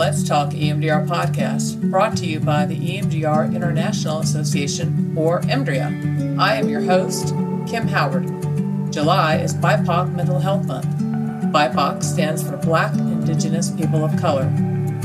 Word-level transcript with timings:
Let's 0.00 0.26
Talk 0.26 0.52
EMDR 0.52 1.06
podcast, 1.06 1.90
brought 1.90 2.16
to 2.16 2.26
you 2.26 2.40
by 2.40 2.64
the 2.64 2.74
EMDR 2.74 3.54
International 3.54 4.20
Association, 4.20 5.12
or 5.14 5.42
EMDRIA. 5.42 6.38
I 6.38 6.54
am 6.54 6.70
your 6.70 6.80
host, 6.80 7.34
Kim 7.68 7.86
Howard. 7.86 8.24
July 8.90 9.36
is 9.36 9.52
BIPOC 9.52 10.14
Mental 10.14 10.38
Health 10.38 10.64
Month. 10.64 10.86
BIPOC 11.52 12.02
stands 12.02 12.42
for 12.42 12.56
Black, 12.56 12.94
Indigenous, 12.94 13.70
People 13.72 14.02
of 14.02 14.18
Color. 14.18 14.44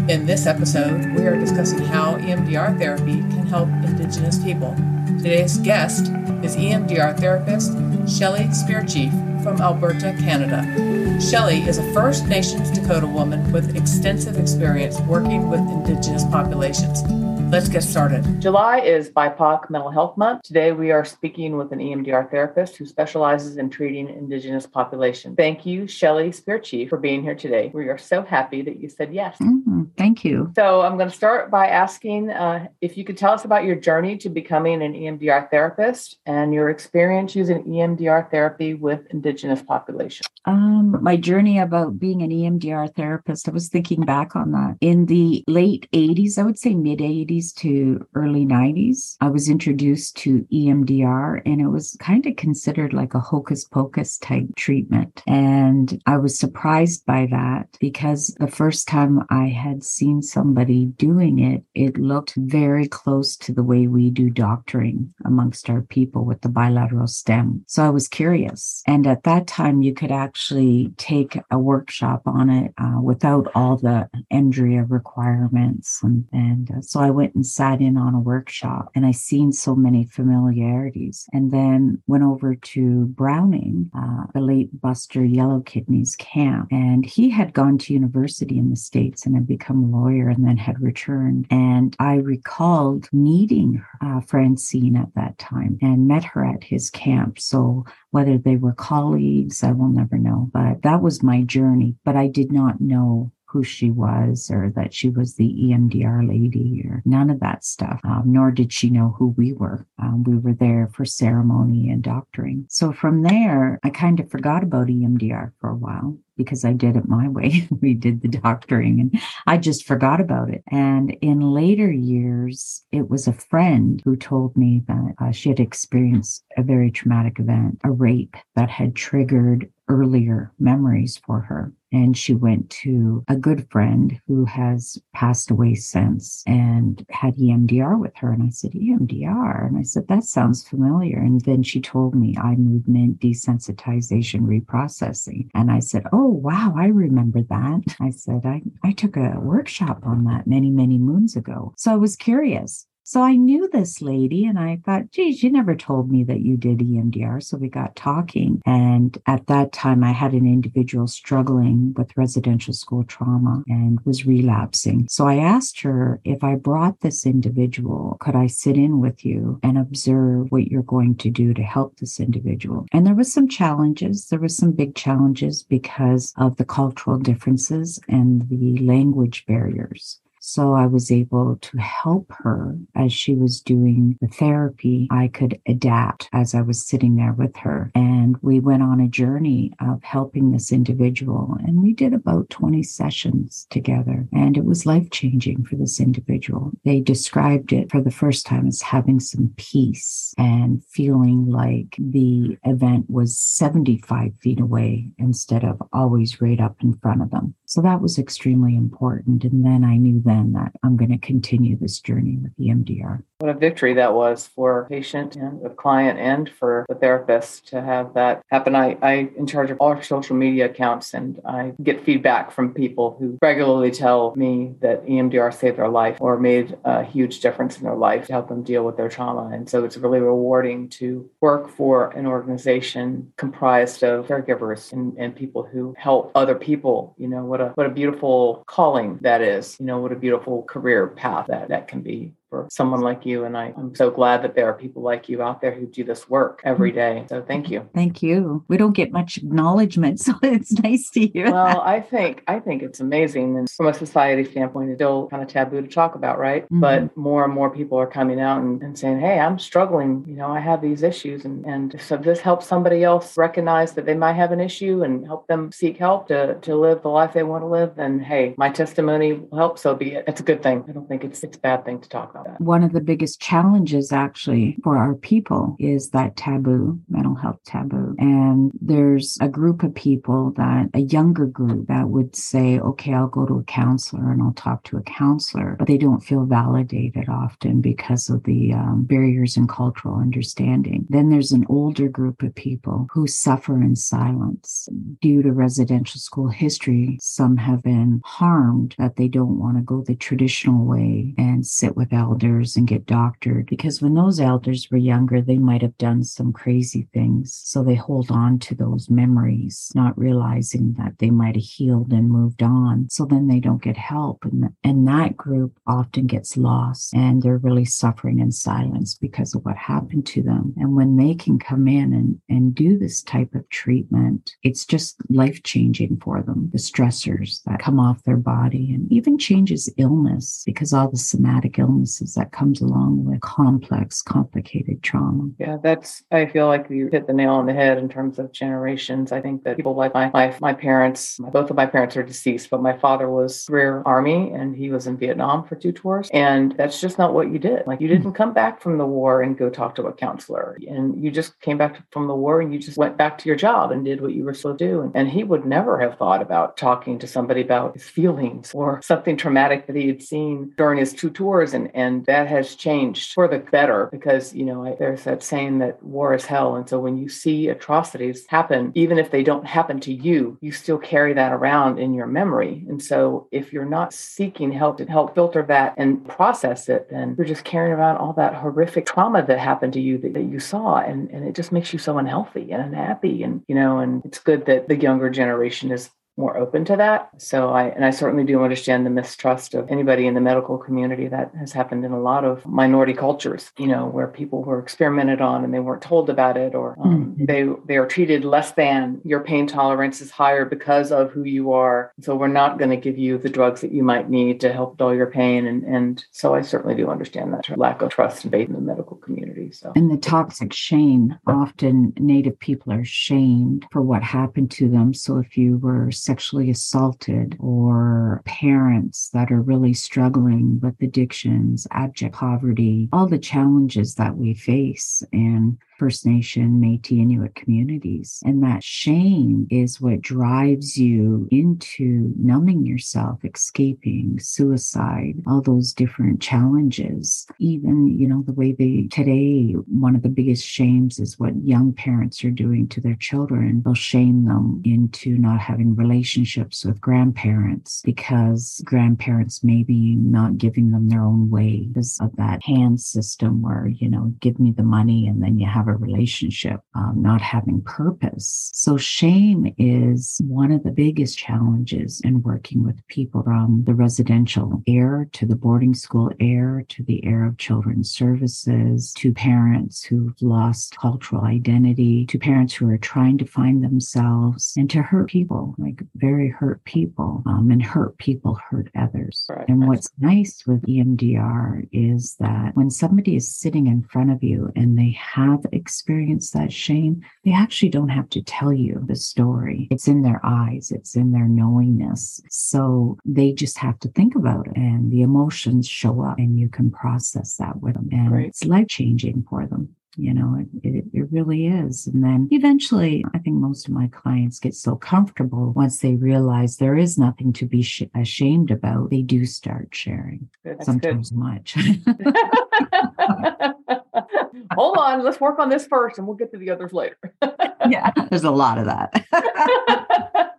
In 0.07 0.25
this 0.25 0.45
episode, 0.45 1.13
we 1.13 1.27
are 1.27 1.37
discussing 1.37 1.79
how 1.79 2.15
EMDR 2.15 2.79
therapy 2.79 3.17
can 3.17 3.47
help 3.47 3.67
Indigenous 3.83 4.41
people. 4.41 4.73
Today's 5.17 5.57
guest 5.57 6.03
is 6.41 6.55
EMDR 6.55 7.19
therapist 7.19 7.73
Shelley 8.07 8.49
Spear 8.53 8.85
Chief 8.85 9.11
from 9.45 9.61
Alberta, 9.61 10.15
Canada. 10.21 11.21
Shelley 11.21 11.61
is 11.67 11.77
a 11.77 11.93
First 11.93 12.25
Nations 12.25 12.71
Dakota 12.71 13.05
woman 13.05 13.51
with 13.51 13.75
extensive 13.75 14.39
experience 14.39 14.99
working 15.01 15.49
with 15.51 15.59
Indigenous 15.59 16.23
populations. 16.25 17.03
Let's 17.51 17.69
get 17.69 17.83
started. 17.83 18.41
July 18.41 18.79
is 18.79 19.11
BIPOC 19.11 19.69
Mental 19.69 19.91
Health 19.91 20.17
Month. 20.17 20.41
Today 20.41 20.71
we 20.71 20.89
are 20.91 21.05
speaking 21.05 21.57
with 21.57 21.71
an 21.71 21.77
EMDR 21.77 22.31
therapist 22.31 22.75
who 22.77 22.87
specializes 22.87 23.57
in 23.57 23.69
treating 23.69 24.09
Indigenous 24.09 24.65
populations. 24.65 25.35
Thank 25.37 25.63
you, 25.63 25.85
Shelley 25.85 26.31
Spear 26.31 26.57
Chief, 26.57 26.89
for 26.89 26.97
being 26.97 27.21
here 27.21 27.35
today. 27.35 27.69
We 27.71 27.87
are 27.89 27.99
so 27.99 28.23
happy 28.23 28.63
that 28.63 28.81
you 28.81 28.89
said 28.89 29.13
yes. 29.13 29.37
Mm-hmm. 29.37 29.64
Thank 29.97 30.23
you. 30.23 30.51
So 30.55 30.81
I'm 30.81 30.97
going 30.97 31.09
to 31.09 31.15
start 31.15 31.51
by 31.51 31.67
asking 31.67 32.31
uh, 32.31 32.67
if 32.81 32.97
you 32.97 33.03
could 33.03 33.17
tell 33.17 33.33
us 33.33 33.45
about 33.45 33.65
your 33.65 33.75
journey 33.75 34.17
to 34.17 34.29
becoming 34.29 34.81
an 34.81 34.93
EMDR 34.93 35.49
therapist 35.49 36.17
and 36.25 36.53
your 36.53 36.69
experience 36.69 37.35
using 37.35 37.63
EMDR 37.63 38.29
therapy 38.31 38.73
with 38.73 39.07
Indigenous 39.11 39.61
populations. 39.61 40.27
Um, 40.45 40.97
my 41.01 41.17
journey 41.17 41.59
about 41.59 41.99
being 41.99 42.21
an 42.21 42.29
EMDR 42.29 42.93
therapist, 42.95 43.47
I 43.49 43.51
was 43.51 43.69
thinking 43.69 44.01
back 44.01 44.35
on 44.35 44.51
that. 44.51 44.77
In 44.79 45.07
the 45.07 45.43
late 45.47 45.87
80s, 45.91 46.37
I 46.37 46.43
would 46.43 46.59
say 46.59 46.75
mid 46.75 46.99
80s 46.99 47.53
to 47.55 48.07
early 48.13 48.45
90s, 48.45 49.17
I 49.21 49.29
was 49.29 49.49
introduced 49.49 50.17
to 50.17 50.45
EMDR 50.53 51.41
and 51.45 51.61
it 51.61 51.67
was 51.67 51.97
kind 51.99 52.25
of 52.25 52.35
considered 52.35 52.93
like 52.93 53.13
a 53.13 53.19
hocus 53.19 53.65
pocus 53.65 54.17
type 54.19 54.47
treatment. 54.55 55.23
And 55.27 56.01
I 56.05 56.17
was 56.17 56.37
surprised 56.37 57.05
by 57.05 57.27
that 57.31 57.75
because 57.79 58.35
the 58.39 58.47
first 58.47 58.87
time 58.87 59.23
I 59.29 59.47
had 59.47 59.74
seen 59.83 60.21
somebody 60.21 60.85
doing 60.85 61.39
it, 61.39 61.63
it 61.73 61.97
looked 61.97 62.33
very 62.35 62.87
close 62.87 63.35
to 63.37 63.53
the 63.53 63.63
way 63.63 63.87
we 63.87 64.09
do 64.09 64.29
doctoring 64.29 65.13
amongst 65.25 65.69
our 65.69 65.81
people 65.81 66.25
with 66.25 66.41
the 66.41 66.49
bilateral 66.49 67.07
stim. 67.07 67.63
So 67.67 67.83
I 67.83 67.89
was 67.89 68.07
curious. 68.07 68.81
And 68.87 69.07
at 69.07 69.23
that 69.23 69.47
time, 69.47 69.81
you 69.81 69.93
could 69.93 70.11
actually 70.11 70.93
take 70.97 71.39
a 71.51 71.59
workshop 71.59 72.21
on 72.25 72.49
it 72.49 72.73
uh, 72.77 72.99
without 73.01 73.51
all 73.55 73.77
the 73.77 74.09
EMDRIA 74.35 74.85
requirements. 74.89 76.01
And, 76.03 76.27
and 76.33 76.69
uh, 76.71 76.81
so 76.81 76.99
I 76.99 77.09
went 77.09 77.35
and 77.35 77.45
sat 77.45 77.79
in 77.79 77.97
on 77.97 78.13
a 78.13 78.19
workshop 78.19 78.91
and 78.93 79.05
I 79.05 79.11
seen 79.11 79.53
so 79.53 79.75
many 79.75 80.05
familiarities 80.05 81.25
and 81.31 81.51
then 81.51 82.01
went 82.07 82.23
over 82.23 82.55
to 82.55 83.05
Browning, 83.05 83.89
uh, 83.97 84.25
the 84.33 84.41
late 84.41 84.81
Buster 84.81 85.23
Yellow 85.23 85.61
Kidneys 85.61 86.15
camp. 86.17 86.67
And 86.71 87.05
he 87.05 87.29
had 87.29 87.53
gone 87.53 87.77
to 87.79 87.93
university 87.93 88.57
in 88.57 88.69
the 88.69 88.75
States 88.75 89.25
and 89.25 89.35
had 89.35 89.47
become 89.47 89.83
a 89.83 89.97
lawyer 89.97 90.27
and 90.27 90.45
then 90.45 90.57
had 90.57 90.81
returned. 90.81 91.47
And 91.49 91.95
I 91.99 92.15
recalled 92.15 93.07
meeting 93.13 93.83
uh, 94.01 94.19
Francine 94.21 94.97
at 94.97 95.13
that 95.15 95.37
time 95.37 95.77
and 95.81 96.07
met 96.07 96.25
her 96.25 96.43
at 96.45 96.63
his 96.63 96.89
camp. 96.89 97.39
So 97.39 97.85
whether 98.11 98.37
they 98.37 98.57
were 98.57 98.73
colleagues, 98.73 99.63
I 99.63 99.71
will 99.71 99.89
never 99.89 100.17
know. 100.17 100.49
But 100.51 100.81
that 100.83 101.01
was 101.01 101.23
my 101.23 101.41
journey. 101.41 101.95
But 102.03 102.15
I 102.15 102.27
did 102.27 102.51
not 102.51 102.81
know 102.81 103.31
who 103.47 103.63
she 103.63 103.91
was 103.91 104.49
or 104.51 104.71
that 104.75 104.93
she 104.93 105.09
was 105.09 105.35
the 105.35 105.49
EMDR 105.49 106.27
lady 106.27 106.83
or 106.85 107.01
none 107.05 107.29
of 107.29 107.39
that 107.39 107.63
stuff, 107.63 107.99
um, 108.03 108.23
nor 108.25 108.51
did 108.51 108.73
she 108.73 108.89
know 108.89 109.15
who 109.17 109.27
we 109.37 109.53
were. 109.53 109.85
Um, 109.99 110.23
we 110.23 110.37
were 110.37 110.53
there 110.53 110.89
for 110.93 111.05
ceremony 111.05 111.89
and 111.89 112.03
doctoring. 112.03 112.65
So 112.69 112.91
from 112.91 113.23
there, 113.23 113.79
I 113.83 113.89
kind 113.89 114.19
of 114.19 114.29
forgot 114.29 114.63
about 114.63 114.87
EMDR 114.87 115.51
for 115.59 115.69
a 115.69 115.75
while 115.75 116.17
because 116.37 116.65
I 116.65 116.73
did 116.73 116.95
it 116.95 117.07
my 117.07 117.27
way. 117.35 117.67
we 117.81 117.93
did 117.93 118.21
the 118.21 118.27
doctoring 118.27 118.99
and 118.99 119.21
I 119.47 119.57
just 119.57 119.85
forgot 119.85 120.19
about 120.19 120.49
it. 120.49 120.63
And 120.71 121.11
in 121.21 121.41
later 121.41 121.91
years, 121.91 122.83
it 122.91 123.09
was 123.09 123.27
a 123.27 123.33
friend 123.33 124.01
who 124.03 124.15
told 124.15 124.55
me 124.57 124.81
that 124.87 125.15
uh, 125.21 125.31
she 125.31 125.49
had 125.49 125.59
experienced 125.59 126.43
a 126.57 126.63
very 126.63 126.91
traumatic 126.91 127.39
event, 127.39 127.79
a 127.83 127.91
rape 127.91 128.35
that 128.55 128.69
had 128.69 128.95
triggered 128.95 129.69
earlier 129.87 130.51
memories 130.59 131.19
for 131.25 131.41
her. 131.41 131.71
And 131.95 132.17
she 132.17 132.33
went 132.33 132.69
to 132.81 133.23
a 133.29 133.37
good 133.37 133.71
friend 133.71 134.19
who 134.27 134.43
has 134.43 135.01
passed 135.13 135.49
away 135.49 135.75
since 135.75 136.43
and 136.45 137.05
had 137.09 137.37
EMDR 137.37 137.97
with 137.97 138.11
her. 138.17 138.33
And 138.33 138.43
I 138.43 138.49
said, 138.49 138.71
EMDR? 138.73 139.65
And 139.65 139.77
I 139.77 139.83
said, 139.83 140.09
that 140.09 140.25
sounds 140.25 140.67
familiar. 140.67 141.19
And 141.19 141.39
then 141.45 141.63
she 141.63 141.79
told 141.79 142.13
me 142.13 142.35
eye 142.37 142.57
movement 142.57 143.19
desensitization 143.19 144.41
reprocessing. 144.41 145.47
And 145.55 145.71
I 145.71 145.79
said, 145.79 146.03
Oh, 146.11 146.27
wow, 146.27 146.73
I 146.77 146.87
remember 146.87 147.41
that. 147.43 147.83
I 148.01 148.09
said, 148.09 148.45
I, 148.45 148.61
I 148.83 148.91
took 148.91 149.15
a 149.15 149.39
workshop 149.39 150.01
on 150.03 150.25
that 150.25 150.47
many, 150.47 150.71
many 150.71 150.97
moons 150.97 151.37
ago. 151.37 151.73
So 151.77 151.93
I 151.93 151.95
was 151.95 152.17
curious. 152.17 152.87
So 153.07 153.21
I 153.21 153.35
knew 153.35 153.69
this 153.69 154.01
lady 154.01 154.45
and 154.45 154.57
I 154.57 154.81
thought, 154.83 155.11
geez, 155.11 155.43
you 155.43 155.51
never 155.51 155.75
told 155.75 156.11
me 156.11 156.23
that 156.23 156.39
you 156.39 156.57
did 156.57 156.79
EMDR. 156.79 157.43
So 157.43 157.55
we 157.55 157.69
got 157.69 157.95
talking. 157.95 158.63
And 158.65 159.15
at 159.27 159.45
that 159.45 159.71
time, 159.71 160.03
I 160.03 160.11
had 160.11 160.33
an 160.33 160.47
individual 160.47 161.05
struggling 161.05 161.93
with 161.95 162.17
residential 162.17 162.73
school 162.73 163.03
trauma 163.03 163.61
and 163.67 163.99
was 164.05 164.25
relapsing. 164.25 165.05
So 165.07 165.27
I 165.27 165.35
asked 165.35 165.81
her 165.81 166.19
if 166.23 166.43
I 166.43 166.55
brought 166.55 167.01
this 167.01 167.27
individual, 167.27 168.17
could 168.19 168.35
I 168.35 168.47
sit 168.47 168.75
in 168.75 168.99
with 168.99 169.23
you 169.23 169.59
and 169.61 169.77
observe 169.77 170.51
what 170.51 170.71
you're 170.71 170.81
going 170.81 171.15
to 171.17 171.29
do 171.29 171.53
to 171.53 171.61
help 171.61 171.97
this 171.97 172.19
individual? 172.19 172.87
And 172.91 173.05
there 173.05 173.13
was 173.13 173.31
some 173.31 173.47
challenges. 173.47 174.29
There 174.29 174.39
was 174.39 174.57
some 174.57 174.71
big 174.71 174.95
challenges 174.95 175.61
because 175.61 176.33
of 176.37 176.57
the 176.57 176.65
cultural 176.65 177.19
differences 177.19 177.99
and 178.07 178.49
the 178.49 178.79
language 178.79 179.45
barriers. 179.45 180.19
So 180.47 180.75
I 180.75 180.85
was 180.85 181.11
able 181.11 181.55
to 181.55 181.77
help 181.79 182.31
her 182.43 182.77
as 182.95 183.11
she 183.11 183.33
was 183.33 183.61
doing 183.61 184.15
the 184.21 184.27
therapy. 184.27 185.07
I 185.09 185.27
could 185.27 185.59
adapt 185.67 186.29
as 186.33 186.53
I 186.53 186.61
was 186.61 186.85
sitting 186.85 187.15
there 187.15 187.33
with 187.33 187.55
her. 187.57 187.91
And 187.95 188.37
we 188.43 188.59
went 188.59 188.83
on 188.83 188.99
a 188.99 189.07
journey 189.07 189.73
of 189.79 190.03
helping 190.03 190.51
this 190.51 190.71
individual. 190.71 191.57
And 191.65 191.81
we 191.81 191.93
did 191.93 192.13
about 192.13 192.51
20 192.51 192.83
sessions 192.83 193.65
together. 193.71 194.27
And 194.33 194.55
it 194.55 194.65
was 194.65 194.85
life 194.85 195.09
changing 195.09 195.65
for 195.65 195.77
this 195.77 195.99
individual. 195.99 196.71
They 196.85 196.99
described 196.99 197.73
it 197.73 197.89
for 197.89 197.99
the 197.99 198.11
first 198.11 198.45
time 198.45 198.67
as 198.67 198.83
having 198.83 199.19
some 199.19 199.51
peace 199.57 200.35
and 200.37 200.85
feeling 200.85 201.49
like 201.49 201.95
the 201.97 202.55
event 202.65 203.09
was 203.09 203.35
75 203.35 204.35
feet 204.35 204.59
away 204.59 205.09
instead 205.17 205.63
of 205.63 205.81
always 205.91 206.39
right 206.39 206.59
up 206.59 206.75
in 206.83 206.93
front 206.93 207.23
of 207.23 207.31
them. 207.31 207.55
So 207.65 207.81
that 207.81 208.01
was 208.01 208.19
extremely 208.19 208.75
important. 208.75 209.43
And 209.43 209.65
then 209.65 209.83
I 209.83 209.97
knew 209.97 210.21
then 210.23 210.53
that 210.53 210.73
I'm 210.83 210.97
going 210.97 211.11
to 211.11 211.17
continue 211.17 211.77
this 211.77 211.99
journey 211.99 212.37
with 212.37 212.55
EMDR. 212.57 213.23
What 213.39 213.53
a 213.53 213.59
victory 213.59 213.93
that 213.95 214.13
was 214.13 214.47
for 214.47 214.87
patient 214.89 215.35
and 215.35 215.61
the 215.61 215.69
client 215.69 216.17
and 216.19 216.49
for 216.49 216.85
the 216.87 216.95
therapist 216.95 217.67
to 217.67 217.81
have 217.81 218.13
that 218.13 218.41
happen. 218.49 218.77
I, 218.77 218.97
I 219.01 219.29
in 219.35 219.45
charge 219.45 219.71
of 219.71 219.77
all 219.81 219.89
our 219.89 220.01
social 220.01 220.37
media 220.37 220.67
accounts 220.67 221.13
and 221.13 221.41
I 221.43 221.73
get 221.83 222.05
feedback 222.05 222.53
from 222.53 222.73
people 222.73 223.17
who 223.19 223.37
regularly 223.41 223.91
tell 223.91 224.33
me 224.37 224.75
that 224.79 225.05
EMDR 225.05 225.53
saved 225.53 225.77
their 225.77 225.89
life 225.89 226.15
or 226.21 226.39
made 226.39 226.77
a 226.85 227.03
huge 227.03 227.41
difference 227.41 227.77
in 227.77 227.83
their 227.83 227.97
life 227.97 228.27
to 228.27 228.31
help 228.31 228.47
them 228.47 228.63
deal 228.63 228.85
with 228.85 228.95
their 228.95 229.09
trauma. 229.09 229.53
And 229.53 229.69
so 229.69 229.83
it's 229.83 229.97
really 229.97 230.21
rewarding 230.21 230.87
to 230.91 231.29
work 231.41 231.69
for 231.69 232.11
an 232.11 232.25
organization 232.25 233.33
comprised 233.35 234.01
of 234.01 234.27
caregivers 234.27 234.93
and, 234.93 235.13
and 235.17 235.35
people 235.35 235.63
who 235.63 235.93
help 235.97 236.31
other 236.35 236.55
people. 236.55 237.13
You 237.17 237.27
know, 237.27 237.43
what 237.43 237.59
a 237.59 237.67
what 237.75 237.85
a 237.85 237.89
beautiful 237.89 238.63
calling 238.65 239.17
that 239.23 239.41
is. 239.41 239.75
You 239.77 239.87
know, 239.87 239.99
what 239.99 240.13
a 240.13 240.15
beautiful 240.15 240.63
career 240.63 241.07
path 241.07 241.47
that 241.47 241.67
that 241.67 241.89
can 241.89 241.99
be 241.99 242.31
for 242.55 242.67
someone 242.69 243.01
like 243.01 243.25
you. 243.25 243.43
And 243.43 243.57
I, 243.57 243.73
am 243.77 243.93
so 243.95 244.09
glad 244.09 244.43
that 244.43 244.55
there 244.55 244.67
are 244.67 244.73
people 244.73 245.01
like 245.01 245.27
you 245.27 245.41
out 245.41 245.61
there 245.61 245.73
who 245.73 245.85
do 245.85 246.03
this 246.03 246.29
work 246.29 246.61
every 246.63 246.91
mm. 246.91 247.27
So 247.29 247.41
thank 247.41 247.69
you. 247.69 247.87
Thank 247.93 248.23
you. 248.23 248.63
We 248.67 248.77
don't 248.77 248.93
get 248.93 249.11
much 249.11 249.37
acknowledgement, 249.37 250.19
so 250.25 250.33
it's 250.41 250.71
nice 250.71 251.09
to 251.11 251.27
hear. 251.27 251.51
Well, 251.51 251.65
that. 251.65 251.79
I 251.79 251.99
think 251.99 252.43
I 252.47 252.59
think 252.59 252.81
it's 252.81 252.99
amazing, 252.99 253.57
and 253.57 253.69
from 253.69 253.87
a 253.87 253.93
society 253.93 254.45
standpoint, 254.49 254.91
it's 254.91 254.97
still 254.97 255.27
kind 255.27 255.43
of 255.43 255.49
taboo 255.49 255.81
to 255.81 255.87
talk 255.87 256.15
about, 256.15 256.39
right? 256.39 256.63
Mm-hmm. 256.65 256.79
But 256.79 257.17
more 257.17 257.43
and 257.43 257.53
more 257.53 257.69
people 257.69 257.97
are 257.97 258.07
coming 258.07 258.39
out 258.39 258.61
and, 258.61 258.81
and 258.81 258.97
saying, 258.97 259.19
"Hey, 259.19 259.39
I'm 259.39 259.59
struggling. 259.59 260.23
You 260.27 260.35
know, 260.35 260.49
I 260.49 260.59
have 260.59 260.81
these 260.81 261.03
issues," 261.03 261.45
and 261.45 261.65
and 261.65 261.99
so 261.99 262.17
this 262.17 262.39
helps 262.39 262.67
somebody 262.67 263.03
else 263.03 263.37
recognize 263.37 263.93
that 263.93 264.05
they 264.05 264.15
might 264.15 264.33
have 264.33 264.51
an 264.51 264.61
issue 264.61 265.03
and 265.03 265.25
help 265.25 265.47
them 265.47 265.71
seek 265.71 265.97
help 265.97 266.27
to 266.29 266.55
to 266.61 266.75
live 266.75 267.01
the 267.01 267.09
life 267.09 267.33
they 267.33 267.43
want 267.43 267.63
to 267.63 267.67
live. 267.67 267.95
Then, 267.95 268.19
hey, 268.19 268.55
my 268.57 268.69
testimony 268.69 269.33
will 269.33 269.57
help. 269.57 269.79
So 269.79 269.95
be 269.95 270.13
it. 270.13 270.23
It's 270.27 270.39
a 270.39 270.43
good 270.43 270.63
thing. 270.63 270.85
I 270.87 270.91
don't 270.93 271.07
think 271.07 271.23
it's 271.23 271.43
it's 271.43 271.57
a 271.57 271.59
bad 271.59 271.83
thing 271.85 271.99
to 271.99 272.09
talk 272.09 272.31
about. 272.31 272.44
One 272.57 272.83
of 272.83 272.93
the 272.93 273.01
biggest 273.01 273.41
challenges 273.41 274.11
actually 274.11 274.77
for 274.83 274.97
our 274.97 275.15
people 275.15 275.75
is 275.79 276.09
that 276.11 276.35
taboo, 276.35 276.99
mental 277.09 277.35
health 277.35 277.59
taboo. 277.65 278.15
And 278.17 278.71
there's 278.81 279.37
a 279.41 279.47
group 279.47 279.83
of 279.83 279.93
people 279.95 280.53
that, 280.57 280.89
a 280.93 280.99
younger 280.99 281.45
group 281.45 281.87
that 281.87 282.09
would 282.09 282.35
say, 282.35 282.79
okay, 282.79 283.13
I'll 283.13 283.27
go 283.27 283.45
to 283.45 283.59
a 283.59 283.63
counselor 283.63 284.31
and 284.31 284.41
I'll 284.41 284.53
talk 284.53 284.83
to 284.85 284.97
a 284.97 285.03
counselor, 285.03 285.75
but 285.77 285.87
they 285.87 285.97
don't 285.97 286.23
feel 286.23 286.45
validated 286.45 287.29
often 287.29 287.81
because 287.81 288.29
of 288.29 288.43
the 288.43 288.73
um, 288.73 289.05
barriers 289.05 289.57
in 289.57 289.67
cultural 289.67 290.15
understanding. 290.15 291.05
Then 291.09 291.29
there's 291.29 291.51
an 291.51 291.65
older 291.69 292.07
group 292.07 292.41
of 292.43 292.55
people 292.55 293.07
who 293.11 293.27
suffer 293.27 293.81
in 293.81 293.95
silence 293.95 294.87
due 295.21 295.41
to 295.41 295.51
residential 295.51 296.19
school 296.19 296.49
history. 296.49 297.17
Some 297.21 297.57
have 297.57 297.83
been 297.83 298.21
harmed 298.23 298.95
that 298.97 299.15
they 299.15 299.27
don't 299.27 299.59
want 299.59 299.77
to 299.77 299.83
go 299.83 300.01
the 300.01 300.15
traditional 300.15 300.85
way 300.85 301.33
and 301.37 301.65
sit 301.65 301.95
with 301.95 302.13
elders 302.25 302.75
and 302.75 302.87
get 302.87 303.05
doctored 303.05 303.67
because 303.67 304.01
when 304.01 304.15
those 304.15 304.39
elders 304.39 304.87
were 304.89 304.97
younger, 304.97 305.41
they 305.41 305.57
might 305.57 305.83
have 305.83 305.97
done 305.97 306.23
some 306.23 306.51
crazy 306.51 307.07
things. 307.13 307.61
So 307.63 307.83
they 307.83 307.93
hold 307.93 308.31
on 308.31 308.57
to 308.59 308.73
those 308.73 309.11
memories, 309.11 309.91
not 309.93 310.17
realizing 310.17 310.95
that 310.97 311.19
they 311.19 311.29
might 311.29 311.55
have 311.55 311.63
healed 311.63 312.11
and 312.11 312.29
moved 312.29 312.63
on. 312.63 313.07
So 313.11 313.25
then 313.25 313.47
they 313.47 313.59
don't 313.59 313.83
get 313.83 313.97
help. 313.97 314.43
And, 314.43 314.69
and 314.83 315.07
that 315.07 315.37
group 315.37 315.77
often 315.85 316.25
gets 316.25 316.57
lost 316.57 317.13
and 317.13 317.43
they're 317.43 317.57
really 317.57 317.85
suffering 317.85 318.39
in 318.39 318.51
silence 318.51 319.13
because 319.15 319.53
of 319.53 319.63
what 319.63 319.77
happened 319.77 320.25
to 320.27 320.41
them. 320.41 320.73
And 320.77 320.95
when 320.95 321.17
they 321.17 321.35
can 321.35 321.59
come 321.59 321.87
in 321.87 322.11
and, 322.11 322.41
and 322.49 322.73
do 322.73 322.97
this 322.97 323.21
type 323.21 323.53
of 323.53 323.69
treatment, 323.69 324.51
it's 324.63 324.85
just 324.85 325.17
life 325.29 325.61
changing 325.61 326.17
for 326.17 326.41
them. 326.41 326.69
The 326.71 326.79
stressors 326.79 327.61
that 327.65 327.79
come 327.79 327.99
off 327.99 328.23
their 328.23 328.37
body 328.37 328.93
and 328.95 329.11
even 329.11 329.37
changes 329.37 329.93
illness 329.97 330.63
because 330.65 330.91
all 330.91 331.11
the 331.11 331.17
somatic 331.17 331.77
that 332.19 332.51
comes 332.51 332.81
along 332.81 333.25
with 333.25 333.41
complex, 333.41 334.21
complicated 334.21 335.01
trauma. 335.03 335.49
Yeah, 335.59 335.77
that's, 335.81 336.23
I 336.31 336.45
feel 336.45 336.67
like 336.67 336.89
you 336.89 337.07
hit 337.07 337.27
the 337.27 337.33
nail 337.33 337.51
on 337.51 337.65
the 337.65 337.73
head 337.73 337.97
in 337.97 338.09
terms 338.09 338.39
of 338.39 338.51
generations. 338.51 339.31
I 339.31 339.41
think 339.41 339.63
that 339.63 339.77
people 339.77 339.95
like 339.95 340.13
my, 340.13 340.29
my, 340.33 340.55
my 340.59 340.73
parents, 340.73 341.39
both 341.51 341.69
of 341.69 341.75
my 341.75 341.85
parents 341.85 342.17
are 342.17 342.23
deceased, 342.23 342.69
but 342.69 342.81
my 342.81 342.97
father 342.97 343.29
was 343.29 343.65
rear 343.69 344.01
army 344.05 344.51
and 344.51 344.75
he 344.75 344.89
was 344.89 345.07
in 345.07 345.17
Vietnam 345.17 345.65
for 345.65 345.75
two 345.75 345.91
tours. 345.91 346.29
And 346.33 346.75
that's 346.77 347.01
just 347.01 347.17
not 347.17 347.33
what 347.33 347.51
you 347.51 347.59
did. 347.59 347.85
Like 347.87 348.01
you 348.01 348.07
hmm. 348.07 348.13
didn't 348.15 348.33
come 348.33 348.53
back 348.53 348.81
from 348.81 348.97
the 348.97 349.05
war 349.05 349.41
and 349.41 349.57
go 349.57 349.69
talk 349.69 349.95
to 349.95 350.03
a 350.03 350.13
counselor. 350.13 350.77
And 350.87 351.23
you 351.23 351.31
just 351.31 351.59
came 351.61 351.77
back 351.77 352.01
from 352.11 352.27
the 352.27 352.35
war 352.35 352.61
and 352.61 352.73
you 352.73 352.79
just 352.79 352.97
went 352.97 353.17
back 353.17 353.37
to 353.39 353.47
your 353.47 353.55
job 353.55 353.91
and 353.91 354.05
did 354.05 354.21
what 354.21 354.33
you 354.33 354.43
were 354.43 354.53
supposed 354.53 354.79
to 354.79 354.87
do. 354.87 355.01
And, 355.01 355.11
and 355.15 355.29
he 355.29 355.43
would 355.43 355.65
never 355.65 355.99
have 355.99 356.17
thought 356.17 356.41
about 356.41 356.77
talking 356.77 357.19
to 357.19 357.27
somebody 357.27 357.61
about 357.61 357.93
his 357.93 358.03
feelings 358.03 358.71
or 358.73 359.01
something 359.01 359.37
traumatic 359.37 359.87
that 359.87 359.95
he 359.95 360.07
had 360.07 360.21
seen 360.21 360.73
during 360.77 360.99
his 360.99 361.13
two 361.13 361.29
tours. 361.29 361.73
And, 361.73 361.89
and 361.93 362.04
that 362.25 362.47
has 362.47 362.75
changed 362.75 363.33
for 363.33 363.47
the 363.47 363.59
better 363.59 364.09
because, 364.11 364.53
you 364.53 364.65
know, 364.65 364.95
there's 364.99 365.23
that 365.23 365.43
saying 365.43 365.79
that 365.79 366.01
war 366.03 366.33
is 366.33 366.45
hell. 366.45 366.75
And 366.75 366.87
so 366.87 366.99
when 366.99 367.17
you 367.17 367.29
see 367.29 367.69
atrocities 367.69 368.45
happen, 368.47 368.91
even 368.95 369.17
if 369.17 369.31
they 369.31 369.43
don't 369.43 369.65
happen 369.65 369.99
to 370.01 370.13
you, 370.13 370.57
you 370.61 370.71
still 370.71 370.97
carry 370.97 371.33
that 371.33 371.51
around 371.51 371.99
in 371.99 372.13
your 372.13 372.27
memory. 372.27 372.85
And 372.87 373.01
so 373.01 373.47
if 373.51 373.73
you're 373.73 373.85
not 373.85 374.13
seeking 374.13 374.71
help 374.71 374.97
to 374.97 375.05
help 375.05 375.35
filter 375.35 375.63
that 375.63 375.93
and 375.97 376.27
process 376.27 376.89
it, 376.89 377.09
then 377.09 377.35
you're 377.37 377.47
just 377.47 377.63
carrying 377.63 377.93
around 377.93 378.17
all 378.17 378.33
that 378.33 378.55
horrific 378.55 379.05
trauma 379.05 379.45
that 379.45 379.59
happened 379.59 379.93
to 379.93 380.01
you 380.01 380.17
that, 380.19 380.33
that 380.33 380.43
you 380.43 380.59
saw. 380.59 380.97
And, 380.97 381.29
and 381.31 381.47
it 381.47 381.55
just 381.55 381.71
makes 381.71 381.93
you 381.93 381.99
so 381.99 382.17
unhealthy 382.17 382.71
and 382.71 382.81
unhappy. 382.81 383.43
And, 383.43 383.63
you 383.67 383.75
know, 383.75 383.99
and 383.99 384.23
it's 384.25 384.39
good 384.39 384.65
that 384.65 384.87
the 384.87 384.95
younger 384.95 385.29
generation 385.29 385.91
is 385.91 386.09
more 386.37 386.57
open 386.57 386.83
to 386.85 386.97
that. 386.97 387.29
So 387.37 387.69
I 387.69 387.85
and 387.89 388.03
I 388.03 388.11
certainly 388.11 388.43
do 388.43 388.63
understand 388.63 389.05
the 389.05 389.09
mistrust 389.09 389.73
of 389.73 389.89
anybody 389.89 390.27
in 390.27 390.33
the 390.33 390.41
medical 390.41 390.77
community 390.77 391.27
that 391.29 391.53
has 391.55 391.71
happened 391.71 392.03
in 392.03 392.11
a 392.11 392.19
lot 392.19 392.43
of 392.43 392.65
minority 392.65 393.13
cultures, 393.13 393.71
you 393.77 393.87
know, 393.87 394.07
where 394.07 394.27
people 394.27 394.61
were 394.63 394.79
experimented 394.79 395.39
on 395.39 395.63
and 395.63 395.73
they 395.73 395.79
weren't 395.79 396.01
told 396.01 396.29
about 396.29 396.57
it 396.57 396.75
or 396.75 396.97
um, 397.01 397.35
mm-hmm. 397.37 397.45
they 397.45 397.67
they 397.87 397.97
are 397.97 398.07
treated 398.07 398.43
less 398.43 398.71
than 398.73 399.21
your 399.23 399.39
pain 399.39 399.65
tolerance 399.65 400.19
is 400.19 400.29
higher 400.29 400.65
because 400.65 401.11
of 401.11 401.31
who 401.31 401.43
you 401.43 401.71
are. 401.71 402.11
So 402.21 402.35
we're 402.35 402.47
not 402.47 402.77
going 402.77 402.91
to 402.91 402.97
give 402.97 403.17
you 403.17 403.37
the 403.37 403.49
drugs 403.49 403.81
that 403.81 403.91
you 403.91 404.03
might 404.03 404.29
need 404.29 404.59
to 404.61 404.73
help 404.73 404.97
dull 404.97 405.15
your 405.15 405.27
pain 405.27 405.65
and 405.67 405.83
and 405.83 406.25
so 406.31 406.53
I 406.53 406.61
certainly 406.61 406.95
do 406.95 407.09
understand 407.09 407.53
that 407.53 407.77
lack 407.77 408.01
of 408.01 408.09
trust 408.09 408.43
and 408.43 408.51
faith 408.51 408.67
in 408.67 408.75
the 408.75 408.81
medical 408.81 409.17
community. 409.17 409.71
So 409.71 409.93
and 409.95 410.11
the 410.11 410.17
toxic 410.17 410.73
shame 410.73 411.35
often 411.47 412.13
native 412.19 412.59
people 412.59 412.91
are 412.91 413.05
shamed 413.05 413.85
for 413.91 414.01
what 414.01 414.21
happened 414.21 414.71
to 414.71 414.89
them. 414.89 415.13
So 415.13 415.37
if 415.37 415.57
you 415.57 415.77
were 415.77 416.11
sexually 416.25 416.69
assaulted 416.69 417.55
or 417.59 418.41
parents 418.45 419.29
that 419.29 419.51
are 419.51 419.61
really 419.61 419.93
struggling 419.93 420.79
with 420.81 420.95
addictions, 421.01 421.87
abject 421.91 422.35
poverty, 422.35 423.07
all 423.13 423.27
the 423.27 423.37
challenges 423.37 424.15
that 424.15 424.35
we 424.35 424.53
face. 424.53 425.23
And 425.31 425.77
First 425.97 426.25
Nation, 426.25 426.79
Metis, 426.79 427.17
Inuit 427.17 427.55
communities. 427.55 428.41
And 428.45 428.61
that 428.63 428.83
shame 428.83 429.67
is 429.69 430.01
what 430.01 430.21
drives 430.21 430.97
you 430.97 431.47
into 431.51 432.33
numbing 432.37 432.85
yourself, 432.85 433.43
escaping, 433.45 434.39
suicide, 434.39 435.41
all 435.47 435.61
those 435.61 435.93
different 435.93 436.41
challenges. 436.41 437.47
Even, 437.59 438.07
you 438.19 438.27
know, 438.27 438.43
the 438.45 438.53
way 438.53 438.73
they 438.73 439.07
today, 439.11 439.73
one 439.87 440.15
of 440.15 440.21
the 440.21 440.29
biggest 440.29 440.65
shames 440.65 441.19
is 441.19 441.39
what 441.39 441.55
young 441.63 441.93
parents 441.93 442.43
are 442.43 442.51
doing 442.51 442.87
to 442.89 442.99
their 442.99 443.15
children. 443.15 443.81
They'll 443.83 443.93
shame 443.93 444.45
them 444.45 444.81
into 444.83 445.37
not 445.37 445.59
having 445.59 445.95
relationships 445.95 446.83
with 446.83 446.99
grandparents 446.99 448.01
because 448.03 448.81
grandparents 448.83 449.63
maybe 449.63 450.15
not 450.15 450.57
giving 450.57 450.91
them 450.91 451.09
their 451.09 451.21
own 451.21 451.49
way 451.49 451.87
because 451.87 452.19
of 452.19 452.35
that 452.35 452.63
hand 452.63 452.99
system 452.99 453.61
where, 453.61 453.87
you 453.87 454.09
know, 454.09 454.33
give 454.39 454.59
me 454.59 454.71
the 454.71 454.83
money 454.83 455.27
and 455.27 455.41
then 455.41 455.57
you 455.57 455.67
have 455.67 455.84
have 455.85 455.93
a 455.93 455.97
relationship, 455.97 456.81
um, 456.95 457.15
not 457.17 457.41
having 457.41 457.81
purpose. 457.81 458.71
So, 458.73 458.97
shame 458.97 459.73
is 459.77 460.41
one 460.45 460.71
of 460.71 460.83
the 460.83 460.91
biggest 460.91 461.37
challenges 461.37 462.21
in 462.23 462.41
working 462.41 462.83
with 462.83 463.05
people 463.07 463.43
from 463.43 463.83
the 463.85 463.93
residential 463.93 464.81
air 464.87 465.27
to 465.33 465.45
the 465.45 465.55
boarding 465.55 465.93
school 465.93 466.31
air 466.39 466.85
to 466.89 467.03
the 467.03 467.23
air 467.25 467.45
of 467.45 467.57
children's 467.57 468.11
services 468.11 469.13
to 469.13 469.33
parents 469.33 470.03
who've 470.03 470.41
lost 470.41 470.97
cultural 470.97 471.43
identity 471.43 472.25
to 472.27 472.37
parents 472.39 472.73
who 472.73 472.89
are 472.89 472.97
trying 472.97 473.37
to 473.37 473.45
find 473.45 473.83
themselves 473.83 474.73
and 474.77 474.89
to 474.89 475.01
hurt 475.01 475.29
people, 475.29 475.75
like 475.77 476.01
very 476.15 476.49
hurt 476.49 476.83
people. 476.83 477.43
Um, 477.45 477.71
and 477.71 477.83
hurt 477.83 478.17
people 478.17 478.57
hurt 478.69 478.89
others. 478.97 479.45
Right. 479.49 479.67
And 479.67 479.87
what's 479.87 480.09
nice 480.19 480.63
with 480.65 480.81
EMDR 480.83 481.87
is 481.91 482.35
that 482.39 482.75
when 482.75 482.89
somebody 482.89 483.35
is 483.35 483.53
sitting 483.53 483.87
in 483.87 484.03
front 484.03 484.31
of 484.31 484.43
you 484.43 484.71
and 484.75 484.97
they 484.97 485.17
have 485.19 485.65
experienced 485.75 486.53
that 486.53 486.71
shame, 486.71 487.21
they 487.43 487.53
actually 487.53 487.89
don't 487.89 488.09
have 488.09 488.29
to 488.29 488.41
tell 488.41 488.73
you 488.73 489.03
the 489.07 489.15
story. 489.15 489.87
It's 489.91 490.07
in 490.07 490.21
their 490.21 490.41
eyes, 490.43 490.91
it's 490.91 491.15
in 491.15 491.31
their 491.31 491.47
knowingness. 491.47 492.41
So 492.49 493.17
they 493.25 493.51
just 493.51 493.77
have 493.79 493.99
to 493.99 494.09
think 494.09 494.35
about 494.35 494.67
it 494.67 494.75
and 494.75 495.11
the 495.11 495.21
emotions 495.21 495.87
show 495.87 496.21
up 496.21 496.37
and 496.37 496.59
you 496.59 496.69
can 496.69 496.91
process 496.91 497.55
that 497.57 497.81
with 497.81 497.95
them. 497.95 498.09
And 498.11 498.31
right. 498.31 498.47
it's 498.47 498.65
life 498.65 498.87
changing 498.87 499.45
for 499.49 499.65
them 499.65 499.95
you 500.17 500.33
know 500.33 500.57
it, 500.59 500.67
it, 500.83 501.05
it, 501.13 501.27
really 501.31 501.67
is 501.67 502.07
and 502.07 502.23
then 502.23 502.47
eventually 502.51 503.23
i 503.33 503.37
think 503.39 503.57
most 503.57 503.87
of 503.87 503.93
my 503.93 504.07
clients 504.07 504.59
get 504.59 504.73
so 504.73 504.95
comfortable 504.95 505.73
once 505.73 505.99
they 505.99 506.15
realize 506.15 506.77
there 506.77 506.97
is 506.97 507.17
nothing 507.17 507.51
to 507.51 507.65
be 507.65 507.81
sh- 507.81 508.03
ashamed 508.15 508.71
about 508.71 509.09
they 509.09 509.21
do 509.21 509.45
start 509.45 509.89
sharing 509.91 510.47
That's 510.63 510.85
sometimes 510.85 511.31
good. 511.31 511.39
much 511.39 511.75
hold 514.73 514.97
on, 514.97 515.23
let's 515.23 515.39
work 515.39 515.59
on 515.59 515.69
this 515.69 515.87
first 515.87 516.17
and 516.17 516.27
we'll 516.27 516.35
get 516.35 516.51
to 516.51 516.57
the 516.57 516.69
others 516.69 516.93
later. 516.93 517.17
yeah, 517.89 518.11
there's 518.29 518.43
a 518.43 518.51
lot 518.51 518.77
of 518.77 518.85
that. 518.85 519.25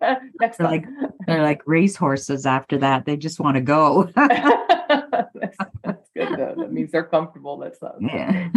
Next 0.40 0.58
they're 0.58 0.68
like 0.68 0.86
they're 1.26 1.42
like 1.42 1.62
racehorses 1.66 2.46
after 2.46 2.78
that. 2.78 3.06
They 3.06 3.16
just 3.16 3.40
want 3.40 3.56
to 3.56 3.60
go. 3.60 4.08
that's, 4.14 5.56
that's, 5.82 6.08
good 6.14 6.38
though. 6.38 6.65
Means 6.76 6.92
they're 6.92 7.04
comfortable. 7.04 7.56
That's 7.56 7.80
not 7.80 7.94
yeah. 8.00 8.48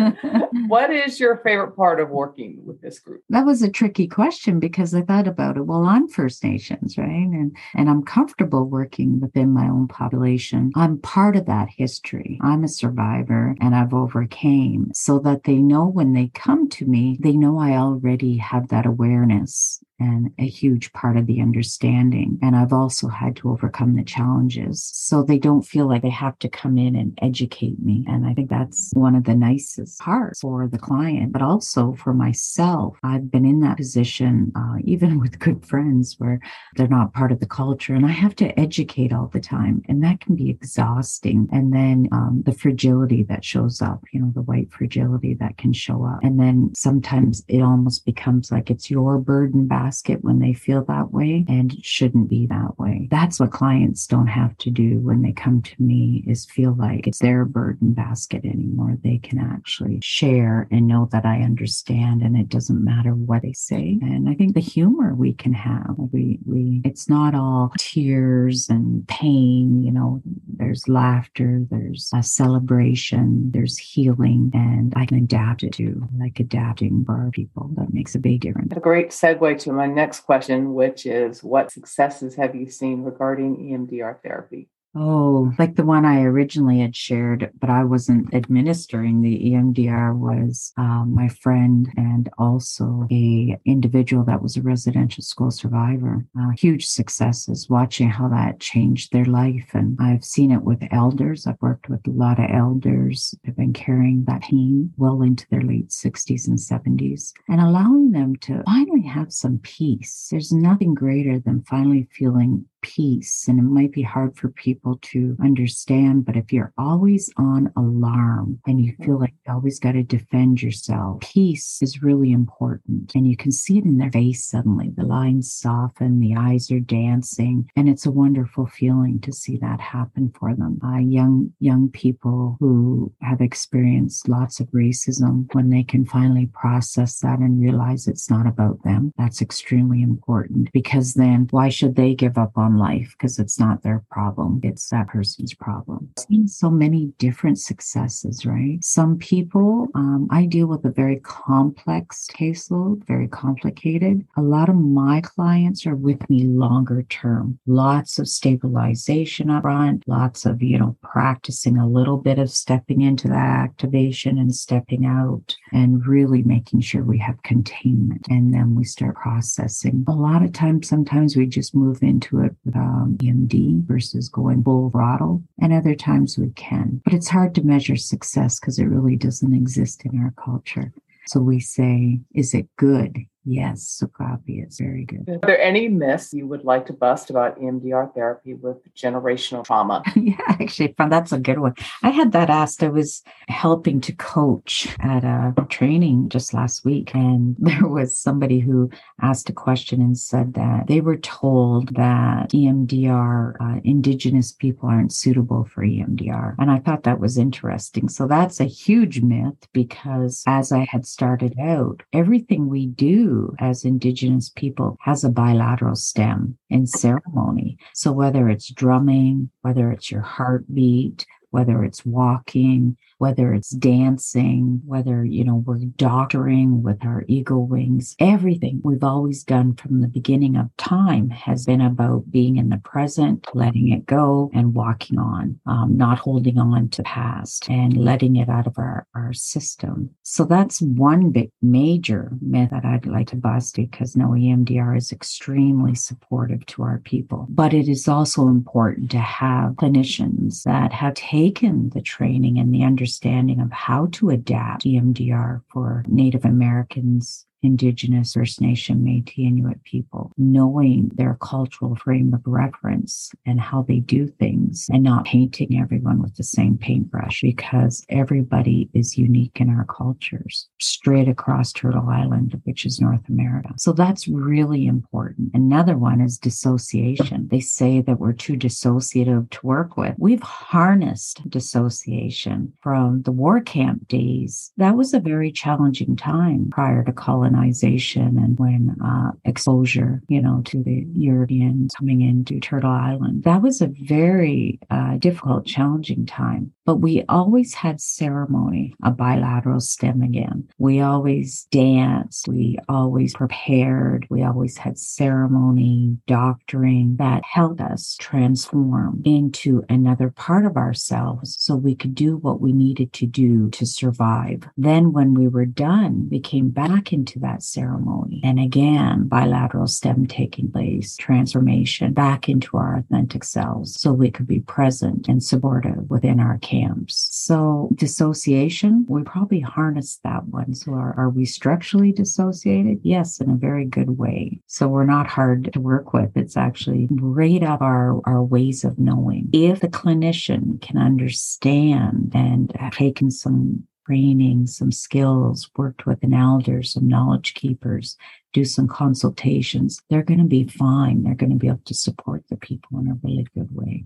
what 0.68 0.92
is 0.92 1.22
your 1.22 1.38
favorite 1.38 1.72
part 1.72 2.02
of 2.02 2.10
working 2.10 2.60
with 2.66 2.82
this 2.82 3.00
group? 3.00 3.24
That 3.30 3.46
was 3.46 3.62
a 3.62 3.72
tricky 3.72 4.08
question 4.08 4.60
because 4.60 4.94
I 4.94 5.04
thought 5.04 5.26
about 5.26 5.56
it. 5.56 5.62
Well, 5.62 5.86
I'm 5.86 6.10
First 6.10 6.44
Nations, 6.44 6.98
right? 6.98 7.08
And 7.08 7.56
and 7.76 7.90
I'm 7.90 8.04
comfortable 8.04 8.66
working 8.66 9.22
within 9.22 9.54
my 9.54 9.70
own 9.70 9.88
population. 9.88 10.72
I'm 10.76 10.98
part 10.98 11.38
of 11.38 11.46
that 11.46 11.70
history. 11.70 12.40
I'm 12.42 12.66
a 12.66 12.68
survivor 12.68 13.56
and 13.62 13.74
I've 13.74 13.94
overcame 13.94 14.92
so 14.94 15.20
that 15.20 15.46
they 15.46 15.60
know 15.60 15.86
when 15.86 16.12
they 16.12 16.28
come 16.34 16.68
to 16.70 16.86
me, 16.86 17.18
they 17.22 17.38
know 17.38 17.58
I 17.58 17.78
already 17.78 18.36
have 18.38 18.68
that 18.68 18.86
awareness 18.86 19.82
and 20.00 20.32
a 20.40 20.48
huge 20.48 20.94
part 20.94 21.18
of 21.18 21.28
the 21.28 21.42
understanding. 21.42 22.40
And 22.42 22.56
I've 22.56 22.74
also 22.74 23.08
had 23.10 23.36
to 23.38 23.50
overcome 23.50 23.96
the 23.96 24.04
challenges 24.04 24.90
so 24.94 25.22
they 25.22 25.38
don't 25.38 25.64
feel 25.64 25.88
like 25.88 26.02
they 26.02 26.10
have 26.10 26.40
to 26.40 26.50
come 26.50 26.78
in 26.78 26.96
and 26.96 27.18
educate 27.22 27.80
me. 27.80 28.06
And 28.10 28.26
I 28.26 28.34
think 28.34 28.50
that's 28.50 28.92
one 28.94 29.16
of 29.16 29.24
the 29.24 29.36
nicest 29.36 30.00
parts 30.00 30.42
for 30.42 30.68
the 30.68 30.78
client, 30.78 31.32
but 31.32 31.42
also 31.42 31.94
for 31.94 32.14
myself. 32.14 32.98
I've 33.04 33.32
been 33.32 33.46
in 33.46 33.60
that 33.62 33.78
position, 33.78 34.52
uh, 34.56 34.78
even 34.84 35.20
with 35.20 35.40
good 35.40 35.66
friends 35.66 36.16
where 36.18 36.40
they're 36.76 36.88
not 36.88 37.14
part 37.14 37.32
of 37.32 37.40
the 37.40 37.46
culture 37.46 37.94
and 37.94 38.06
I 38.06 38.12
have 38.12 38.36
to 38.38 38.60
educate 38.60 39.14
all 39.14 39.28
the 39.28 39.40
time. 39.40 39.84
And 39.88 40.04
that 40.04 40.20
can 40.20 40.36
be 40.36 40.50
exhausting. 40.50 41.48
And 41.52 41.74
then 41.74 42.08
um, 42.12 42.44
the 42.46 42.52
fragility 42.52 43.24
that 43.24 43.44
shows 43.44 43.82
up, 43.82 44.04
you 44.12 44.20
know, 44.20 44.32
the 44.34 44.42
white 44.42 44.72
fragility 44.72 45.36
that 45.36 45.58
can 45.58 45.74
show 45.74 46.06
up. 46.06 46.20
And 46.24 46.40
then 46.40 46.72
sometimes 46.76 47.44
it 47.48 47.62
almost 47.62 48.06
becomes 48.06 48.52
like 48.52 48.70
it's 48.70 48.90
your 48.90 49.18
burden 49.18 49.68
basket 49.68 50.24
when 50.24 50.40
they 50.40 50.54
feel 50.54 50.84
that 50.86 51.12
way 51.12 51.46
and 51.48 51.74
it 51.74 51.86
shouldn't 51.86 52.30
be 52.30 52.48
that 52.48 52.78
way. 52.80 53.08
That's 53.12 53.40
what 53.40 53.52
clients 53.52 54.08
don't 54.08 54.28
have 54.28 54.58
to 54.60 54.70
do 54.70 55.00
when 55.00 55.22
they 55.22 55.32
come 55.32 55.62
to 55.62 55.82
me 55.82 56.24
is 56.28 56.46
feel 56.46 56.76
like 56.76 57.08
it's 57.08 57.20
their 57.20 57.46
burden 57.46 57.94
basket 58.00 58.46
anymore. 58.46 58.98
They 59.04 59.18
can 59.18 59.40
actually 59.40 60.00
share 60.02 60.70
and 60.72 60.88
know 60.88 61.10
that 61.12 61.26
I 61.26 61.42
understand 61.42 62.22
and 62.22 62.38
it 62.38 62.48
doesn't 62.48 62.82
matter 62.82 63.12
what 63.12 63.42
they 63.42 63.52
say. 63.52 64.00
And 64.02 64.30
I 64.30 64.36
think 64.36 64.54
the 64.54 64.62
humor 64.62 65.14
we 65.14 65.34
can 65.34 65.52
have, 65.52 65.96
we, 65.98 66.40
we, 66.46 66.82
it's 66.86 67.10
not 67.10 67.36
all 67.36 67.74
tears 67.78 68.70
and 68.70 69.06
pain, 69.10 69.84
you 69.84 69.92
know, 69.92 70.22
there's 70.48 70.88
laughter, 70.88 71.66
there's 71.70 72.10
a 72.16 72.24
celebration, 72.24 73.52
there's 73.52 73.78
healing, 73.78 74.52
and 74.54 74.94
I 74.96 75.06
can 75.06 75.18
adapt 75.18 75.64
it 75.64 75.74
to 75.74 76.08
like 76.18 76.40
adapting 76.40 77.04
for 77.06 77.16
our 77.16 77.32
people. 77.32 77.70
That 77.76 77.94
makes 77.94 78.16
a 78.16 78.20
big 78.20 78.42
difference. 78.42 78.72
A 78.78 78.80
great 78.80 79.10
segue 79.10 79.60
to 79.60 79.74
my 79.74 79.88
next 79.88 80.22
question, 80.22 80.74
which 80.74 81.06
is 81.06 81.44
what 81.44 81.72
successes 81.72 82.36
have 82.36 82.56
you 82.56 82.70
seen 82.70 83.04
regarding 83.04 83.58
EMDR 83.58 84.22
therapy? 84.22 84.70
Oh, 84.96 85.54
like 85.60 85.76
the 85.76 85.86
one 85.86 86.04
I 86.04 86.24
originally 86.24 86.80
had 86.80 86.96
shared, 86.96 87.52
but 87.60 87.70
I 87.70 87.84
wasn't 87.84 88.34
administering 88.34 89.22
the 89.22 89.52
EMDR 89.52 90.18
was 90.18 90.74
um, 90.78 91.14
my 91.14 91.28
friend 91.28 91.88
and 91.96 92.28
also 92.40 93.08
a 93.12 93.56
individual 93.66 94.24
that 94.26 94.42
was 94.42 94.58
a 94.58 94.64
residential 94.64 95.24
school 95.24 95.52
survivor. 95.52 96.26
Uh, 96.40 96.50
huge 96.58 96.88
successes 96.88 97.70
watching 97.70 98.10
how 98.10 98.30
that 98.30 98.60
changed 98.60 99.14
their 99.14 99.26
life. 99.26 99.70
And 99.74 99.96
I've 100.02 100.26
seen 100.26 100.52
it 100.52 100.64
with 100.64 100.82
elders. 100.90 101.46
I've 101.46 101.62
worked 101.62 101.88
with 101.88 102.06
a 102.08 102.12
lot 102.12 102.40
of 102.40 102.50
elders 102.50 103.36
who've 103.46 103.56
been 103.56 103.74
carrying 103.74 104.26
that 104.26 104.42
pain 104.42 104.92
well 104.98 105.22
into 105.22 105.46
their 105.52 105.62
late 105.62 105.90
60s 105.90 106.48
and 106.48 106.58
70s 106.58 107.32
and 107.48 107.62
allowing 107.62 108.12
them 108.12 108.36
to 108.38 108.64
finally 108.66 109.04
have 109.04 109.32
some 109.32 109.60
peace. 109.60 110.30
There's 110.32 110.52
nothing 110.52 110.96
greater 110.96 111.38
than 111.38 111.62
finally 111.62 112.08
feeling 112.12 112.66
peace. 112.82 113.48
And 113.48 113.60
it 113.60 113.64
might 113.64 113.92
be 113.92 114.02
hard 114.02 114.38
for 114.38 114.50
people 114.50 115.00
to 115.04 115.36
understand, 115.42 116.26
but 116.26 116.36
if 116.36 116.52
you're 116.52 116.74
always 116.78 117.32
on 117.38 117.72
alarm 117.76 118.60
and 118.68 118.84
you 118.84 118.96
feel 119.04 119.20
like 119.20 119.34
you 119.46 119.54
always 119.54 119.80
got 119.80 119.94
to 119.94 120.04
defend 120.04 120.62
yourself, 120.62 121.22
peace 121.22 121.80
is 121.82 122.02
really 122.02 122.32
important. 122.32 123.14
And 123.16 123.28
you 123.28 123.38
can 123.38 123.52
see 123.52 123.78
it 123.78 123.86
in 123.86 123.98
their 123.98 124.12
face 124.12 124.46
suddenly. 124.46 124.92
The 124.96 125.06
lines 125.06 125.52
soften, 125.52 126.20
the 126.20 126.36
eyes 126.36 126.72
are 126.72 126.80
dancing, 126.80 127.70
and 127.76 127.90
it's 127.90 128.06
a 128.06 128.12
wonderful 128.12 128.68
feeling 128.68 129.20
to 129.22 129.32
see 129.32 129.58
that 129.58 129.80
happen 129.80 130.32
for 130.38 130.56
them. 130.56 130.80
Uh, 130.84 130.98
young, 130.98 131.54
young 131.60 131.90
people 131.90 132.58
who 132.60 133.12
have 133.22 133.42
experienced 133.42 134.28
lots 134.30 134.60
of 134.60 134.68
racism, 134.68 135.54
when 135.54 135.70
they 135.70 135.84
can 135.84 136.06
finally 136.06 136.48
process 136.48 137.20
that 137.20 137.40
and 137.40 137.62
realize 137.62 138.08
it's 138.08 138.30
not 138.30 138.48
about 138.48 138.82
them, 138.84 139.14
that's 139.18 139.42
extremely 139.42 140.02
important 140.02 140.70
because 140.74 141.14
then 141.14 141.48
why 141.52 141.70
should 141.70 141.96
they 141.96 142.14
give 142.14 142.38
up 142.38 142.58
on 142.58 142.69
on 142.70 142.78
life 142.78 143.16
because 143.18 143.40
it's 143.40 143.60
not 143.60 143.82
their 143.82 144.04
problem. 144.12 144.60
It's 144.64 144.90
that 144.90 145.08
person's 145.08 145.54
problem. 145.54 146.10
I've 146.18 146.24
seen 146.26 146.48
so 146.48 146.70
many 146.70 147.14
different 147.18 147.60
successes, 147.60 148.46
right? 148.46 148.78
Some 148.84 149.18
people, 149.18 149.88
um, 149.96 150.28
I 150.30 150.46
deal 150.46 150.68
with 150.68 150.86
a 150.86 150.92
very 150.92 151.18
complex 151.18 152.28
caseload, 152.34 153.06
very 153.08 153.28
complicated. 153.28 154.26
A 154.38 154.42
lot 154.42 154.70
of 154.70 154.76
my 154.76 155.22
clients 155.22 155.86
are 155.86 155.96
with 155.96 156.30
me 156.30 156.44
longer 156.44 157.04
term, 157.04 157.60
lots 157.66 158.20
of 158.20 158.28
stabilization 158.28 159.50
up 159.50 159.64
front, 159.64 160.04
lots 160.08 160.46
of, 160.46 160.62
you 160.62 160.78
know, 160.78 160.96
practicing 161.02 161.78
a 161.78 161.88
little 161.88 162.18
bit 162.18 162.40
of 162.40 162.50
stepping 162.50 163.02
into 163.02 163.28
that 163.28 163.60
activation 163.64 164.38
and 164.38 164.54
stepping 164.56 165.06
out 165.06 165.56
and 165.72 166.06
really 166.06 166.44
making 166.44 166.82
sure 166.82 167.04
we 167.04 167.18
have 167.18 167.42
containment. 167.44 168.26
And 168.30 168.54
then 168.54 168.76
we 168.76 168.84
start 168.84 169.16
processing. 169.16 170.06
A 170.08 170.12
lot 170.12 170.44
of 170.44 170.54
times, 170.54 170.88
sometimes 170.88 171.36
we 171.36 171.46
just 171.46 171.76
move 171.76 172.02
into 172.02 172.40
it 172.40 172.56
um, 172.76 173.18
EMD 173.20 173.86
versus 173.86 174.30
going 174.30 174.64
full 174.64 174.90
throttle. 174.92 175.44
And 175.62 175.74
other 175.74 175.96
times 175.96 176.38
we 176.38 176.50
can. 176.52 177.02
But 177.04 177.14
it's 177.14 177.30
hard 177.30 177.56
to 177.56 177.64
measure 177.64 177.96
success 177.96 178.60
because 178.60 178.80
it 178.80 178.86
really 178.86 179.16
doesn't 179.16 179.54
exist 179.54 180.04
in 180.06 180.20
our 180.20 180.34
culture. 180.44 180.92
So 181.28 181.40
we 181.40 181.60
say, 181.60 182.20
is 182.34 182.54
it 182.54 182.68
good? 182.78 183.26
Yes, 183.46 184.02
Sukapi 184.02 184.68
is 184.68 184.78
very 184.78 185.06
good. 185.06 185.28
Are 185.28 185.48
there 185.48 185.62
any 185.62 185.88
myths 185.88 186.34
you 186.34 186.46
would 186.48 186.66
like 186.66 186.86
to 186.88 186.94
bust 186.94 187.30
about 187.30 187.60
EMDR 187.60 188.14
therapy 188.14 188.54
with 188.54 188.78
generational 188.94 189.66
trauma? 189.66 190.04
yeah, 190.16 190.36
actually, 190.48 190.94
that's 190.98 191.32
a 191.32 191.40
good 191.40 191.60
one. 191.60 191.74
I 192.04 192.10
had 192.10 192.34
that 192.34 192.50
asked. 192.50 192.84
I 192.84 192.90
was 192.90 193.24
helping 193.48 194.02
to 194.02 194.14
coach 194.14 194.94
at 195.00 195.24
a 195.24 195.54
training 195.70 196.30
just 196.30 196.54
last 196.54 196.84
week, 196.84 197.16
and 197.16 197.56
there 197.60 197.88
was 197.88 198.16
somebody 198.16 198.60
who 198.60 198.90
asked 199.22 199.50
a 199.50 199.54
question 199.54 200.02
and 200.02 200.18
said 200.18 200.54
that 200.56 200.88
they 200.88 201.00
were 201.02 201.18
told 201.18 201.96
that 201.96 202.50
EMDR, 202.50 203.54
uh, 203.60 203.80
Indigenous 203.84 204.52
people 204.52 204.90
aren't 204.90 205.14
suitable 205.14 205.64
for 205.66 205.84
EMDR. 205.84 206.56
And 206.60 206.70
I 206.70 206.80
thought 206.80 207.04
that 207.04 207.20
was 207.20 207.38
interesting. 207.38 208.10
So 208.10 208.28
that's 208.28 208.60
a 208.60 208.66
huge 208.66 209.22
myth 209.22 209.68
because 209.74 210.44
as 210.46 210.72
I 210.72 210.86
had 210.90 211.06
started 211.06 211.58
out, 211.60 212.04
everything 212.14 212.68
we 212.68 212.88
do 212.88 213.29
as 213.60 213.86
Indigenous 213.86 214.50
people 214.50 214.98
has 215.02 215.24
a 215.24 215.30
bilateral 215.30 215.96
stim 215.96 216.58
in 216.70 216.88
ceremony. 216.88 217.78
So 217.94 218.12
whether 218.12 218.50
it's 218.50 218.72
drumming, 218.72 219.50
whether 219.62 219.92
it's 219.92 220.12
your 220.12 220.22
heartbeat, 220.22 221.26
whether 221.52 221.84
it's 221.84 222.06
walking, 222.06 222.98
whether 223.20 223.54
it's 223.54 223.72
dancing, 223.72 224.82
whether, 224.86 225.26
you 225.26 225.44
know, 225.44 225.62
we're 225.66 225.78
doctoring 225.98 226.82
with 226.82 227.06
our 227.06 227.26
eagle 227.28 227.68
wings, 227.68 228.16
everything 228.18 228.80
we've 228.82 229.04
always 229.04 229.44
done 229.44 229.76
from 229.76 230.00
the 230.00 230.08
beginning 230.08 230.56
of 230.56 230.70
time 230.78 231.30
has 231.30 231.66
been 231.66 231.82
about 231.82 232.32
being 232.32 232.56
in 232.56 232.70
the 232.70 232.78
present, 232.78 233.46
letting 233.54 233.90
it 233.90 234.06
go 234.06 234.50
and 234.54 234.74
walking 234.74 235.20
on, 235.20 235.60
um, 235.66 235.98
not 235.98 236.18
holding 236.18 236.58
on 236.58 236.88
to 236.88 237.04
past 237.04 237.70
and 237.70 237.98
letting 237.98 238.38
it 238.38 238.48
out 238.48 238.66
of 238.66 238.80
our, 238.80 239.06
our 239.14 239.34
system. 239.34 240.10
So 240.24 240.46
that's 240.46 240.82
one 240.82 241.32
big 241.32 241.52
major 241.62 242.32
myth 242.42 242.70
that 242.72 242.86
I'd 242.86 243.06
like 243.06 243.28
to 243.28 243.36
bust 243.36 243.76
because 243.76 244.16
no 244.16 244.30
EMDR 244.30 244.96
is 244.98 245.12
extremely 245.12 245.94
supportive 245.94 246.66
to 246.68 246.84
our 246.84 247.00
people. 247.00 247.48
But 247.50 247.74
it 247.74 247.90
is 247.90 248.08
also 248.08 248.48
important 248.48 249.12
to 249.12 249.20
have 249.20 249.74
clinicians 249.74 250.64
that 250.64 250.94
have 250.94 251.16
taken 251.16 251.90
the 251.90 252.02
training 252.02 252.58
and 252.58 252.74
the 252.74 252.84
understanding 252.84 253.09
understanding 253.10 253.60
of 253.60 253.72
how 253.72 254.06
to 254.12 254.30
adapt 254.30 254.84
EMDR 254.84 255.64
for 255.74 256.04
Native 256.08 256.46
Americans 256.46 257.48
Indigenous, 257.62 258.34
First 258.34 258.62
Nation, 258.62 259.00
Métis, 259.00 259.38
Inuit 259.38 259.84
people, 259.84 260.32
knowing 260.38 261.12
their 261.16 261.38
cultural 261.42 261.96
frame 261.96 262.34
of 262.34 262.42
reference 262.46 263.32
and 263.46 263.60
how 263.60 263.82
they 263.82 264.00
do 264.00 264.28
things 264.28 264.88
and 264.92 265.04
not 265.04 265.26
painting 265.26 265.80
everyone 265.80 266.22
with 266.22 266.36
the 266.36 266.44
same 266.44 266.78
paintbrush 266.78 267.42
because 267.42 268.06
everybody 268.10 268.90
is 268.94 269.18
unique 269.18 269.60
in 269.60 269.70
our 269.70 269.86
cultures 269.86 270.68
straight 270.80 271.28
across 271.28 271.74
Turtle 271.74 272.10
Island, 272.10 272.60
which 272.64 272.86
is 272.86 273.02
North 273.02 273.28
America. 273.28 273.74
So 273.78 273.92
that's 273.92 274.28
really 274.28 274.88
important. 274.88 275.52
Another 275.54 275.98
one 275.98 276.22
is 276.22 276.38
dissociation. 276.38 277.48
They 277.50 277.60
say 277.60 278.02
that 278.02 278.20
we're 278.20 278.34
too 278.34 278.54
dissociative 278.54 279.50
to 279.50 279.68
work 279.68 279.98
with. 279.98 280.16
We've 280.18 280.42
harnessed 280.42 281.50
dissociation 281.50 282.74
from 282.82 283.24
the 283.24 283.32
war 283.32 283.60
camp 283.62 284.08
days. 284.08 284.72
That 284.78 284.96
was 284.96 285.14
a 285.14 285.20
very 285.20 285.52
challenging 285.52 286.16
time 286.16 286.70
prior 286.72 287.04
to 287.04 287.12
colonization 287.12 287.49
colonization 287.50 288.38
and 288.38 288.58
when 288.58 288.96
uh, 289.04 289.32
exposure, 289.46 290.22
you 290.28 290.42
know, 290.42 290.62
to 290.66 290.84
the 290.84 291.06
Europeans 291.16 291.94
coming 291.98 292.22
into 292.22 292.60
Turtle 292.60 292.92
Island. 292.92 293.44
That 293.44 293.62
was 293.62 293.82
a 293.82 293.88
very 293.88 294.80
uh, 294.90 295.18
difficult, 295.18 295.66
challenging 295.66 296.26
time. 296.26 296.72
But 296.86 296.98
we 296.98 297.24
always 297.30 297.76
had 297.76 298.02
ceremony, 298.02 298.96
a 299.04 299.12
bilateral 299.12 299.80
stim 299.80 300.22
again. 300.22 300.68
We 300.80 301.02
always 301.02 301.68
danced. 301.72 302.48
We 302.48 302.78
always 302.88 303.36
prepared. 303.36 304.26
We 304.30 304.44
always 304.44 304.78
had 304.78 304.98
ceremony, 304.98 306.18
doctoring 306.26 307.18
that 307.18 307.44
helped 307.46 307.82
us 307.82 308.18
transform 308.20 309.22
into 309.24 309.84
another 309.90 310.32
part 310.32 310.66
of 310.66 310.78
ourselves 310.78 311.56
so 311.60 311.76
we 311.76 311.96
could 311.96 312.16
do 312.16 312.38
what 312.38 312.60
we 312.60 312.74
needed 312.74 313.14
to 313.14 313.28
do 313.28 313.70
to 313.72 313.86
survive. 313.86 314.64
Then 314.76 315.14
when 315.14 315.34
we 315.34 315.48
were 315.48 315.66
done, 315.66 316.28
we 316.32 316.40
came 316.40 316.70
back 316.70 317.14
into 317.14 317.39
that 317.42 317.64
ceremony. 317.64 318.42
And 318.44 318.60
again, 318.60 319.28
bilateral 319.28 319.88
stim 319.88 320.28
taking 320.28 320.72
place, 320.72 321.16
transformation 321.18 322.14
back 322.14 322.50
into 322.50 322.78
our 322.78 322.98
authentic 322.98 323.44
selves 323.44 324.00
so 324.00 324.12
we 324.12 324.32
could 324.32 324.48
be 324.48 324.60
present 324.60 325.28
and 325.28 325.44
supportive 325.44 326.10
within 326.10 326.40
our 326.40 326.58
camps. 326.60 327.30
So 327.32 327.90
dissociation, 327.96 329.06
we 329.08 329.24
probably 329.24 329.60
harness 329.60 330.20
that 330.24 330.46
one. 330.46 330.74
So 330.74 330.94
are, 330.94 331.14
are 331.18 331.30
we 331.30 331.46
structurally 331.46 332.12
dissociated? 332.12 333.00
Yes, 333.04 333.40
in 333.40 333.50
a 333.50 333.56
very 333.56 333.86
good 333.86 334.18
way. 334.18 334.60
So 334.68 334.88
we're 334.88 335.06
not 335.06 335.28
hard 335.28 335.72
to 335.74 335.80
work 335.80 336.14
with. 336.14 336.36
It's 336.36 336.58
actually 336.58 337.08
right 337.12 337.64
up 337.64 337.82
our, 337.82 338.20
our 338.26 338.44
ways 338.44 338.84
of 338.84 339.00
knowing. 339.00 339.50
If 339.54 339.80
the 339.80 339.88
clinician 339.88 340.82
can 340.82 340.98
understand 340.98 342.32
and 342.34 342.72
have 342.80 342.94
taken 342.94 343.32
some 343.32 343.88
training, 344.10 344.66
some 344.66 344.92
skills, 344.92 345.70
worked 345.78 346.08
with 346.08 346.24
an 346.24 346.34
elder, 346.34 346.82
some 346.82 347.08
knowledge 347.08 347.54
keepers, 347.54 348.18
do 348.54 348.66
some 348.66 348.88
consultations, 348.88 350.02
they're 350.10 350.24
going 350.24 350.40
to 350.40 350.46
be 350.46 350.64
fine. 350.64 351.22
They're 351.22 351.36
going 351.36 351.52
to 351.52 351.56
be 351.56 351.68
able 351.68 351.82
to 351.86 351.94
support 351.94 352.44
the 352.50 352.58
people 352.58 353.00
in 353.00 353.08
a 353.08 353.20
really 353.22 353.46
good 353.54 353.70
way. 353.76 354.06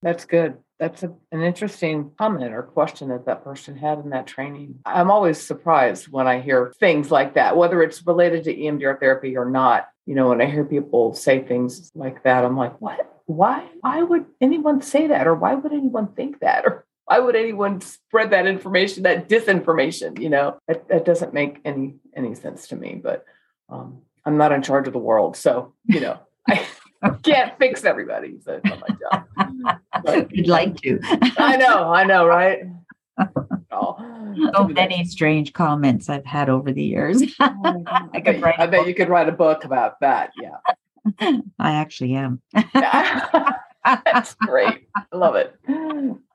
That's 0.00 0.24
good. 0.24 0.56
That's 0.80 1.02
a, 1.02 1.12
an 1.30 1.42
interesting 1.42 2.10
comment 2.18 2.54
or 2.54 2.62
question 2.62 3.10
that 3.10 3.26
that 3.26 3.44
person 3.44 3.76
had 3.76 3.98
in 3.98 4.10
that 4.10 4.26
training. 4.26 4.80
I'm 4.86 5.10
always 5.10 5.38
surprised 5.38 6.08
when 6.08 6.26
I 6.26 6.40
hear 6.40 6.72
things 6.80 7.10
like 7.10 7.34
that, 7.34 7.54
whether 7.54 7.82
it's 7.82 8.06
related 8.06 8.44
to 8.44 8.56
EMDR 8.56 8.98
therapy 8.98 9.36
or 9.36 9.50
not. 9.50 9.88
You 10.06 10.14
know, 10.14 10.30
when 10.30 10.40
I 10.40 10.46
hear 10.46 10.64
people 10.64 11.14
say 11.14 11.42
things 11.42 11.92
like 11.94 12.22
that, 12.22 12.44
I'm 12.44 12.56
like, 12.56 12.80
what? 12.80 13.10
Why? 13.26 13.68
Why 13.80 14.02
would 14.02 14.24
anyone 14.40 14.80
say 14.80 15.08
that? 15.08 15.26
Or 15.26 15.34
why 15.34 15.54
would 15.54 15.72
anyone 15.72 16.08
think 16.14 16.40
that? 16.40 16.64
Or 16.66 16.86
why 17.06 17.18
would 17.18 17.36
anyone 17.36 17.80
spread 17.80 18.30
that 18.30 18.46
information, 18.46 19.02
that 19.02 19.28
disinformation? 19.28 20.18
You 20.20 20.30
know, 20.30 20.58
that, 20.68 20.88
that 20.88 21.04
doesn't 21.04 21.34
make 21.34 21.60
any 21.64 21.96
any 22.16 22.34
sense 22.34 22.68
to 22.68 22.76
me. 22.76 23.00
But 23.02 23.24
um, 23.68 24.02
I'm 24.24 24.36
not 24.36 24.52
in 24.52 24.62
charge 24.62 24.86
of 24.86 24.92
the 24.92 24.98
world, 24.98 25.36
so 25.36 25.74
you 25.84 26.00
know, 26.00 26.18
I 26.48 27.10
can't 27.22 27.58
fix 27.58 27.84
everybody. 27.84 28.38
So 28.40 28.54
it's 28.54 28.64
not 28.64 28.82
my 28.88 28.96
job. 28.96 29.78
But, 30.02 30.32
You'd 30.36 30.48
like 30.48 30.76
to. 30.82 30.98
I 31.38 31.56
know, 31.56 31.92
I 31.92 32.04
know, 32.04 32.26
right? 32.26 32.60
Oh, 33.76 33.96
so 34.54 34.68
many 34.68 35.04
strange 35.04 35.52
comments 35.52 36.08
I've 36.08 36.24
had 36.24 36.48
over 36.48 36.70
the 36.70 36.82
years. 36.82 37.20
Oh 37.40 37.82
I, 37.86 38.20
could 38.20 38.40
write 38.40 38.54
I 38.58 38.66
bet 38.66 38.86
you 38.86 38.94
could 38.94 39.08
write 39.08 39.28
a 39.28 39.32
book 39.32 39.64
about 39.64 39.98
that. 39.98 40.30
Yeah. 40.40 41.38
I 41.58 41.72
actually 41.72 42.14
am. 42.14 42.40
That's 42.72 44.34
great. 44.34 44.88
I 44.94 45.04
love 45.12 45.34
it. 45.34 45.56